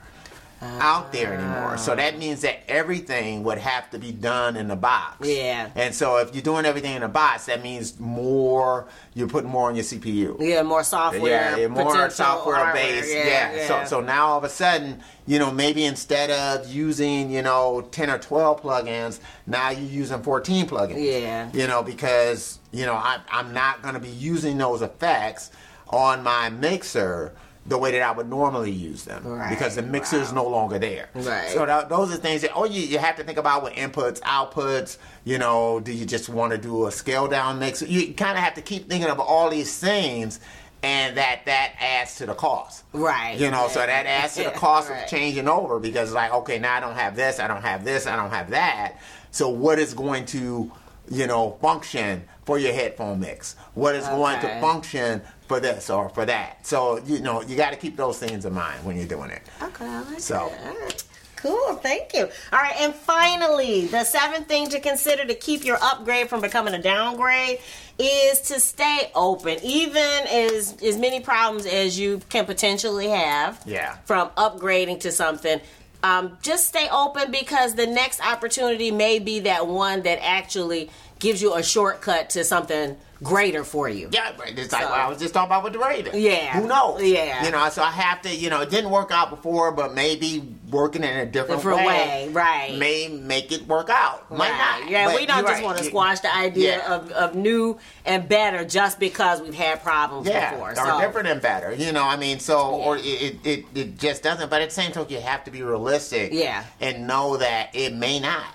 out 0.61 1.11
there 1.11 1.33
anymore. 1.33 1.77
So 1.77 1.95
that 1.95 2.15
ah. 2.15 2.17
means 2.17 2.41
that 2.41 2.59
everything 2.67 3.43
would 3.43 3.57
have 3.57 3.89
to 3.91 3.99
be 3.99 4.11
done 4.11 4.55
in 4.55 4.67
the 4.67 4.75
box. 4.75 5.27
Yeah. 5.27 5.69
And 5.75 5.93
so 5.93 6.17
if 6.17 6.33
you're 6.33 6.43
doing 6.43 6.65
everything 6.65 6.95
in 6.95 7.01
the 7.01 7.07
box, 7.07 7.45
that 7.45 7.61
means 7.61 7.99
more. 7.99 8.87
You're 9.13 9.27
putting 9.27 9.49
more 9.49 9.69
on 9.69 9.75
your 9.75 9.83
CPU. 9.83 10.37
Yeah, 10.39 10.63
more 10.63 10.83
software. 10.83 11.57
Yeah, 11.57 11.67
more 11.67 12.09
software 12.09 12.73
based. 12.73 13.13
Yeah, 13.13 13.25
Yeah, 13.25 13.55
yeah. 13.55 13.67
So 13.67 13.85
so 13.85 14.01
now 14.01 14.27
all 14.27 14.37
of 14.37 14.43
a 14.43 14.49
sudden, 14.49 15.01
you 15.25 15.39
know, 15.39 15.51
maybe 15.51 15.85
instead 15.85 16.29
of 16.29 16.71
using, 16.71 17.29
you 17.29 17.41
know, 17.41 17.87
10 17.91 18.09
or 18.09 18.17
12 18.17 18.61
plugins, 18.61 19.19
now 19.45 19.69
you're 19.69 19.89
using 19.89 20.21
14 20.21 20.67
plugins. 20.67 21.03
Yeah. 21.03 21.49
You 21.53 21.67
know, 21.67 21.83
because, 21.83 22.59
you 22.71 22.85
know, 22.85 22.93
I, 22.93 23.19
I'm 23.29 23.53
not 23.53 23.81
going 23.81 23.93
to 23.93 23.99
be 23.99 24.09
using 24.09 24.57
those 24.57 24.81
effects 24.81 25.51
on 25.89 26.23
my 26.23 26.49
mixer 26.49 27.33
the 27.67 27.77
way 27.77 27.91
that 27.91 28.01
I 28.01 28.11
would 28.11 28.29
normally 28.29 28.71
use 28.71 29.03
them 29.03 29.23
Right, 29.27 29.49
because 29.49 29.75
the 29.75 29.81
mixer 29.81 30.17
is 30.17 30.31
no 30.31 30.47
longer 30.47 30.79
there. 30.79 31.09
Right. 31.13 31.49
So 31.49 31.65
that, 31.65 31.89
those 31.89 32.13
are 32.13 32.17
things 32.17 32.41
that, 32.43 32.51
oh, 32.55 32.63
you, 32.63 32.81
you 32.81 32.97
have 32.97 33.17
to 33.17 33.23
think 33.25 33.37
about 33.37 33.61
with 33.61 33.73
inputs, 33.73 34.21
outputs. 34.21 34.97
You 35.25 35.37
know, 35.37 35.81
do 35.81 35.91
you 35.91 36.05
just 36.05 36.29
want 36.29 36.53
to 36.53 36.57
do 36.57 36.87
a 36.87 36.91
scale 36.91 37.27
down 37.27 37.59
mix? 37.59 37.81
You 37.81 38.13
kind 38.13 38.37
of 38.37 38.43
have 38.43 38.53
to 38.53 38.61
keep 38.61 38.87
thinking 38.87 39.09
of 39.09 39.19
all 39.19 39.49
these 39.49 39.77
things, 39.77 40.39
and 40.81 41.17
that 41.17 41.41
that 41.45 41.73
adds 41.79 42.15
to 42.17 42.25
the 42.25 42.33
cost. 42.33 42.85
Right. 42.93 43.37
You 43.37 43.51
know, 43.51 43.67
so 43.67 43.79
that 43.85 44.05
adds 44.05 44.35
to 44.35 44.43
the 44.45 44.51
cost 44.55 44.89
Right. 44.89 45.03
of 45.03 45.09
changing 45.09 45.49
over 45.49 45.79
because, 45.79 46.13
like, 46.13 46.33
okay, 46.33 46.59
now 46.59 46.75
I 46.75 46.79
don't 46.79 46.95
have 46.95 47.17
this, 47.17 47.39
I 47.39 47.47
don't 47.47 47.63
have 47.63 47.83
this, 47.83 48.07
I 48.07 48.15
don't 48.15 48.29
have 48.31 48.51
that. 48.51 48.93
So 49.31 49.49
what 49.49 49.77
is 49.77 49.93
going 49.93 50.25
to, 50.27 50.71
you 51.09 51.27
know, 51.27 51.57
function 51.61 52.23
for 52.47 52.57
your 52.57 52.73
headphone 52.73 53.19
mix? 53.19 53.55
What 53.75 53.93
is 53.93 54.07
going 54.07 54.39
to 54.39 54.59
function 54.61 55.21
for 55.47 55.59
this 55.59 55.89
or 55.91 56.09
for 56.09 56.25
that? 56.25 56.65
So 56.65 56.97
you 57.05 57.19
know, 57.19 57.41
you 57.43 57.55
got 57.55 57.69
to 57.71 57.75
keep 57.75 57.95
those 57.97 58.17
things 58.17 58.45
in 58.45 58.53
mind 58.53 58.83
when 58.85 58.95
you're 58.97 59.05
doing 59.05 59.29
it. 59.29 59.41
Okay, 59.61 59.85
I 59.85 60.01
like 60.01 60.19
So- 60.19 60.51
that. 60.63 61.03
Cool, 61.35 61.75
thank 61.75 62.15
you. 62.15 62.23
All 62.51 62.59
right, 62.59 62.73
and 62.79 62.95
finally, 62.95 63.85
the 63.85 64.03
seventh 64.05 64.47
thing 64.47 64.69
to 64.69 64.79
consider 64.79 65.23
to 65.23 65.35
keep 65.35 65.63
your 65.63 65.77
upgrade 65.83 66.29
from 66.29 66.41
becoming 66.41 66.73
a 66.73 66.81
downgrade 66.81 67.59
is 67.99 68.41
to 68.41 68.59
stay 68.59 69.11
open, 69.13 69.59
even 69.61 70.01
as 70.01 70.75
as 70.83 70.97
many 70.97 71.19
problems 71.19 71.67
as 71.67 71.99
you 71.99 72.21
can 72.29 72.45
potentially 72.47 73.09
have. 73.09 73.61
Yeah. 73.67 73.97
From 74.05 74.29
upgrading 74.29 75.01
to 75.01 75.11
something. 75.11 75.61
Um, 76.01 76.37
just 76.41 76.67
stay 76.67 76.87
open 76.91 77.29
because 77.31 77.75
the 77.75 77.85
next 77.87 78.19
opportunity 78.21 78.89
may 78.89 79.19
be 79.19 79.39
that 79.41 79.67
one 79.67 80.01
that 80.03 80.19
actually 80.23 80.89
gives 81.19 81.41
you 81.41 81.53
a 81.55 81.63
shortcut 81.63 82.29
to 82.31 82.43
something 82.43 82.97
greater 83.23 83.63
for 83.63 83.89
you. 83.89 84.07
Yeah. 84.11 84.29
It's 84.45 84.71
like 84.71 84.83
So- 84.83 84.89
what 84.91 84.99
I 84.99 85.09
was 85.09 85.17
just 85.17 85.33
talking 85.33 85.47
about 85.47 85.63
with 85.63 85.73
the 85.73 85.79
Raiders. 85.79 86.13
Yeah. 86.13 86.59
Who 86.59 86.67
knows? 86.67 87.01
Yeah. 87.01 87.43
You 87.45 87.49
know, 87.49 87.67
so 87.69 87.81
I 87.81 87.89
have 87.89 88.21
to, 88.21 88.29
you 88.35 88.51
know, 88.51 88.61
it 88.61 88.69
didn't 88.69 88.91
work 88.91 89.09
out 89.11 89.31
before, 89.31 89.71
but 89.71 89.95
maybe 89.95 90.43
working 90.69 91.03
in 91.03 91.17
a 91.17 91.25
different, 91.25 91.61
Different 91.63 91.87
way, 91.87 92.29
right. 92.31 92.75
May 92.77 93.07
make 93.07 93.51
it 93.51 93.67
work 93.67 93.89
out. 93.89 94.29
Might 94.29 94.51
Right. 94.51 94.81
not. 94.81 94.89
Yeah, 94.91 95.15
we 95.15 95.25
don't 95.25 95.39
just 95.41 95.53
right. 95.53 95.63
want 95.63 95.79
to 95.79 95.83
squash 95.85 96.19
the 96.19 96.35
idea 96.35 96.77
Yeah. 96.77 96.93
of, 96.93 97.11
of 97.11 97.33
new 97.35 97.79
and 98.05 98.29
better 98.29 98.63
just 98.63 98.99
because 98.99 99.41
we've 99.41 99.55
had 99.55 99.81
problems 99.81 100.27
yeah, 100.27 100.51
before. 100.51 100.73
or 100.73 100.75
So, 100.75 100.99
different 101.01 101.27
and 101.27 101.41
better. 101.41 101.73
You 101.73 101.91
know, 101.93 102.03
I 102.03 102.17
mean, 102.17 102.39
so 102.39 102.59
or 102.69 102.97
it, 102.97 103.05
it, 103.05 103.35
it, 103.43 103.65
it 103.73 103.97
just 103.97 104.21
doesn't. 104.21 104.51
But 104.51 104.61
at 104.61 104.69
the 104.69 104.75
same 104.75 104.91
token, 104.91 105.15
you 105.15 105.21
have 105.21 105.43
to 105.45 105.49
be 105.51 105.63
realistic. 105.63 106.33
Yeah. 106.33 106.63
and 106.79 107.07
know 107.07 107.37
that 107.37 107.69
it 107.73 107.95
may 107.95 108.19
not. 108.19 108.45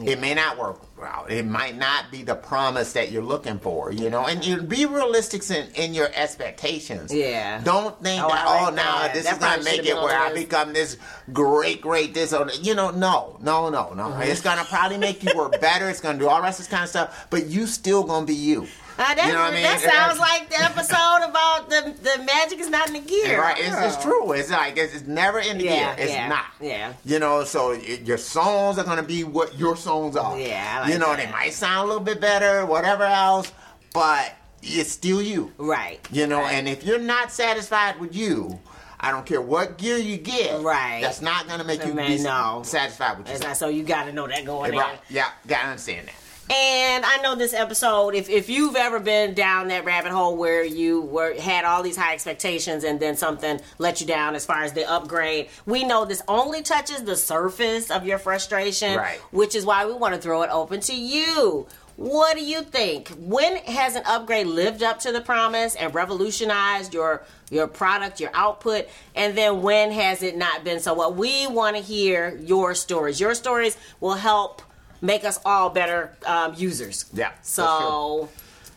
It 0.00 0.20
may 0.20 0.34
not 0.34 0.58
work 0.58 0.80
out. 1.02 1.30
It 1.30 1.46
might 1.46 1.76
not 1.76 2.10
be 2.10 2.22
the 2.22 2.34
promise 2.34 2.92
that 2.92 3.10
you're 3.10 3.22
looking 3.22 3.58
for. 3.58 3.92
You 3.92 4.10
know, 4.10 4.26
and 4.26 4.44
you 4.44 4.62
be 4.62 4.86
realistic 4.86 5.48
in, 5.50 5.68
in 5.74 5.94
your 5.94 6.08
expectations. 6.14 7.12
Yeah. 7.12 7.60
Don't 7.62 8.00
think 8.02 8.22
Oh, 8.22 8.28
that 8.28 8.46
like 8.46 8.72
oh 8.72 8.74
now 8.74 9.12
this 9.12 9.24
That 9.24 9.34
is 9.34 9.38
gonna 9.38 9.64
make 9.64 9.86
it 9.86 9.94
where 9.94 10.18
I 10.18 10.32
become 10.32 10.72
this 10.72 10.96
great 11.32 11.80
great 11.80 12.14
this 12.14 12.32
or 12.32 12.48
you 12.60 12.74
know 12.74 12.90
no 12.90 13.38
no 13.40 13.68
no 13.70 13.92
no. 13.94 14.04
Mm-hmm. 14.10 14.22
It's 14.22 14.40
gonna 14.40 14.64
probably 14.64 14.98
make 14.98 15.22
you 15.22 15.30
work 15.36 15.60
better. 15.60 15.88
It's 15.88 16.00
gonna 16.00 16.18
do 16.18 16.28
all 16.28 16.36
the 16.36 16.42
rest 16.42 16.60
of 16.60 16.66
this 16.66 16.70
kind 16.70 16.84
of 16.84 16.90
stuff. 16.90 17.26
But 17.30 17.46
you 17.46 17.66
still 17.66 18.02
gonna 18.04 18.26
be 18.26 18.34
you. 18.34 18.66
Uh, 18.98 19.14
that, 19.14 19.26
You 19.28 19.32
know 19.32 19.38
what 19.42 19.52
I 19.52 19.54
mean? 19.54 19.62
that 19.62 19.80
sounds 19.80 20.18
like 20.18 20.48
the 20.50 20.60
episode 20.60 21.28
about 21.30 21.70
the 21.70 21.94
the 22.02 22.24
magic 22.24 22.58
is 22.58 22.68
not 22.68 22.88
in 22.88 22.94
the 22.94 23.00
gear. 23.00 23.40
Right, 23.40 23.56
it's, 23.58 23.76
it's 23.94 24.02
true. 24.02 24.32
It's 24.32 24.50
like 24.50 24.76
it's, 24.76 24.92
it's 24.92 25.06
never 25.06 25.38
in 25.38 25.58
the 25.58 25.64
Yeah, 25.66 25.94
gear. 25.94 26.04
It's 26.04 26.12
yeah, 26.12 26.28
not. 26.28 26.46
yeah. 26.60 26.92
You 27.04 27.20
know, 27.20 27.44
so 27.44 27.70
it, 27.72 28.00
your 28.02 28.18
songs 28.18 28.76
are 28.76 28.84
gonna 28.84 29.04
be 29.04 29.22
what 29.22 29.56
your 29.56 29.76
songs 29.76 30.16
are. 30.16 30.36
Yeah, 30.38 30.78
I 30.78 30.80
like 30.82 30.92
you 30.92 30.98
know, 30.98 31.14
that. 31.14 31.24
they 31.26 31.30
might 31.30 31.52
sound 31.52 31.84
a 31.84 31.86
little 31.86 32.02
bit 32.02 32.20
better, 32.20 32.66
whatever 32.66 33.04
else, 33.04 33.52
but 33.94 34.34
it's 34.62 34.90
still 34.90 35.22
you. 35.22 35.52
Right. 35.58 36.00
You 36.10 36.26
know, 36.26 36.40
right. 36.40 36.54
and 36.54 36.68
if 36.68 36.82
you're 36.84 36.98
not 36.98 37.30
satisfied 37.30 38.00
with 38.00 38.16
you, 38.16 38.58
I 38.98 39.12
don't 39.12 39.24
care 39.24 39.40
what 39.40 39.78
gear 39.78 39.96
you 39.98 40.16
get. 40.16 40.60
Right. 40.60 41.00
That's 41.02 41.22
not 41.22 41.46
gonna 41.46 41.62
make 41.62 41.84
you 41.86 41.94
Man, 41.94 42.16
be 42.16 42.22
no. 42.24 42.62
satisfied 42.64 43.18
with 43.18 43.28
It's 43.28 43.34
yourself. 43.34 43.50
not- 43.50 43.56
so 43.58 43.68
you 43.68 43.84
got 43.84 44.06
to 44.06 44.12
know 44.12 44.26
that 44.26 44.44
going 44.44 44.72
in. 44.72 44.78
Right. 44.80 44.98
Yeah, 45.08 45.28
gotta 45.46 45.68
understand 45.68 46.08
that. 46.08 46.14
And 46.50 47.04
I 47.04 47.18
know 47.18 47.34
this 47.34 47.52
episode, 47.52 48.14
if, 48.14 48.30
if 48.30 48.48
you've 48.48 48.74
ever 48.76 48.98
been 49.00 49.34
down 49.34 49.68
that 49.68 49.84
rabbit 49.84 50.12
hole 50.12 50.36
where 50.36 50.64
you 50.64 51.02
were 51.02 51.38
had 51.38 51.64
all 51.66 51.82
these 51.82 51.96
high 51.96 52.14
expectations 52.14 52.84
and 52.84 52.98
then 52.98 53.16
something 53.16 53.60
let 53.76 54.00
you 54.00 54.06
down 54.06 54.34
as 54.34 54.46
far 54.46 54.62
as 54.62 54.72
the 54.72 54.88
upgrade, 54.90 55.48
we 55.66 55.84
know 55.84 56.06
this 56.06 56.22
only 56.26 56.62
touches 56.62 57.02
the 57.04 57.16
surface 57.16 57.90
of 57.90 58.06
your 58.06 58.18
frustration, 58.18 58.96
Right. 58.96 59.18
which 59.30 59.54
is 59.54 59.66
why 59.66 59.84
we 59.84 59.92
want 59.92 60.14
to 60.14 60.20
throw 60.20 60.42
it 60.42 60.48
open 60.50 60.80
to 60.80 60.94
you. 60.94 61.66
What 61.96 62.36
do 62.36 62.44
you 62.44 62.62
think? 62.62 63.08
When 63.18 63.56
has 63.56 63.96
an 63.96 64.04
upgrade 64.06 64.46
lived 64.46 64.84
up 64.84 65.00
to 65.00 65.10
the 65.12 65.20
promise 65.20 65.74
and 65.74 65.92
revolutionized 65.94 66.94
your 66.94 67.24
your 67.50 67.66
product, 67.66 68.20
your 68.20 68.30
output, 68.34 68.86
and 69.16 69.36
then 69.36 69.62
when 69.62 69.90
has 69.90 70.22
it 70.22 70.36
not 70.36 70.62
been 70.64 70.78
so? 70.80 70.94
What 70.94 71.16
we 71.16 71.46
want 71.48 71.76
to 71.76 71.82
hear 71.82 72.36
your 72.36 72.74
stories. 72.74 73.18
Your 73.20 73.34
stories 73.34 73.76
will 74.00 74.14
help 74.14 74.62
make 75.00 75.24
us 75.24 75.38
all 75.44 75.70
better 75.70 76.12
um, 76.26 76.54
users. 76.56 77.06
Yeah, 77.12 77.32
So, 77.42 78.28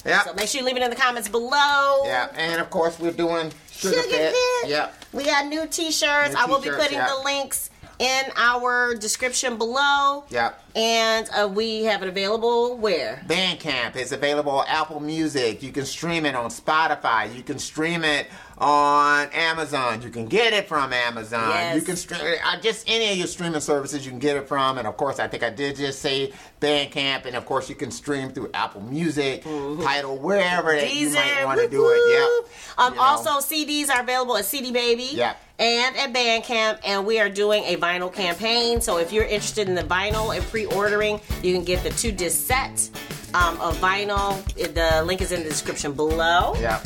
Yeah. 0.06 0.24
so 0.24 0.34
make 0.34 0.48
sure 0.48 0.62
you 0.62 0.66
leave 0.68 0.78
it 0.78 0.84
in 0.84 0.90
the 0.90 0.96
comments 0.96 1.30
below. 1.30 2.06
yeah, 2.06 2.30
and 2.36 2.62
of 2.62 2.70
course 2.70 3.00
we're 3.00 3.12
doing 3.12 3.52
sugar, 3.72 3.96
Sugar 3.98 4.10
Fit. 4.10 4.34
Fit. 4.36 4.70
Yeah. 4.70 4.90
We 5.14 5.24
got 5.26 5.48
new 5.48 5.68
t-shirts. 5.68 6.34
New 6.34 6.40
I 6.40 6.46
will 6.46 6.62
be 6.62 6.70
putting 6.70 6.98
yeah. 6.98 7.08
the 7.16 7.24
links 7.24 7.70
in 8.00 8.24
our 8.36 8.96
description 8.96 9.58
below. 9.58 10.24
Yeah. 10.30 10.54
And 10.76 11.30
uh, 11.36 11.48
we 11.48 11.84
have 11.84 12.02
it 12.02 12.10
available 12.10 12.76
where? 12.78 13.22
Bandcamp 13.28 13.96
is 13.96 14.12
available 14.12 14.54
on 14.54 14.66
Apple 14.68 15.00
Music. 15.00 15.62
You 15.62 15.72
can 15.72 15.86
stream 15.86 16.26
it 16.26 16.34
on 16.34 16.50
Spotify. 16.50 17.34
You 17.36 17.44
can 17.44 17.60
stream 17.60 18.04
it 18.04 18.28
on 18.62 19.28
Amazon. 19.34 20.04
You 20.04 20.10
can 20.10 20.28
get 20.28 20.54
it 20.54 20.67
from 20.67 20.93
Amazon. 20.93 21.50
Yes. 21.50 21.76
You 21.76 21.82
can 21.82 21.95
stream 21.95 22.21
just 22.62 22.88
any 22.88 23.12
of 23.12 23.17
your 23.17 23.26
streaming 23.26 23.60
services. 23.60 24.06
You 24.06 24.12
can 24.12 24.19
get 24.19 24.38
it 24.38 24.47
from, 24.47 24.78
and 24.78 24.88
of 24.88 24.95
course, 24.97 25.17
I 25.19 25.28
think 25.28 25.41
I 25.41 25.50
did 25.50 25.76
just 25.76 26.00
say 26.00 26.32
Bandcamp, 26.62 27.26
and 27.26 27.36
of 27.36 27.45
course, 27.45 27.69
you 27.69 27.76
can 27.76 27.89
stream 27.89 28.30
through 28.30 28.52
Apple 28.54 28.82
Music, 28.82 29.43
Tidal, 29.43 30.17
wherever 30.19 30.74
that 30.76 30.93
you 30.93 31.10
might 31.10 31.43
want 31.43 31.60
to 31.60 31.67
do 31.67 31.89
it. 31.89 32.02
Yep. 32.13 32.52
Um, 32.78 32.93
You 32.93 33.00
know. 33.00 33.06
Also, 33.06 33.30
CDs 33.39 33.89
are 33.89 34.02
available 34.02 34.38
at 34.38 34.45
CD 34.45 34.71
Baby. 34.71 35.10
Yeah. 35.13 35.36
And 35.58 35.95
at 35.95 36.13
Bandcamp, 36.13 36.80
and 36.84 37.06
we 37.06 37.19
are 37.19 37.30
doing 37.30 37.63
a 37.65 37.76
vinyl 37.78 38.12
campaign. 38.12 38.82
So 38.82 38.97
if 38.97 39.12
you're 39.12 39.26
interested 39.26 39.69
in 39.69 39.76
the 39.76 39.84
vinyl 39.84 40.36
and 40.36 40.43
pre-ordering, 40.45 41.21
you 41.43 41.54
can 41.54 41.63
get 41.63 41.84
the 41.84 41.91
two 41.91 42.12
disc 42.12 42.47
set 42.47 42.89
um, 43.36 43.62
of 43.62 43.78
vinyl. 43.78 44.43
The 44.56 45.04
link 45.04 45.21
is 45.21 45.32
in 45.32 45.43
the 45.43 45.50
description 45.50 45.93
below. 45.93 46.56
Yeah. 46.60 46.82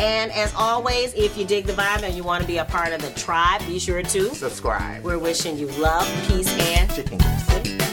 And 0.00 0.32
as 0.32 0.54
always, 0.54 1.12
if 1.12 1.36
you 1.36 1.44
dig 1.44 1.66
the 1.66 1.74
vibe 1.74 2.04
and 2.04 2.14
you 2.14 2.22
want 2.22 2.40
to 2.40 2.46
be 2.46 2.56
a 2.56 2.64
part 2.64 2.94
of 2.94 3.02
the 3.02 3.10
tribe, 3.20 3.60
be 3.66 3.78
sure 3.78 4.02
to. 4.02 4.34
Subscribe. 4.34 5.04
We're 5.04 5.18
wishing 5.18 5.58
you 5.58 5.66
love, 5.72 6.08
peace, 6.26 6.48
and 6.58 6.90
Chicken. 6.90 7.89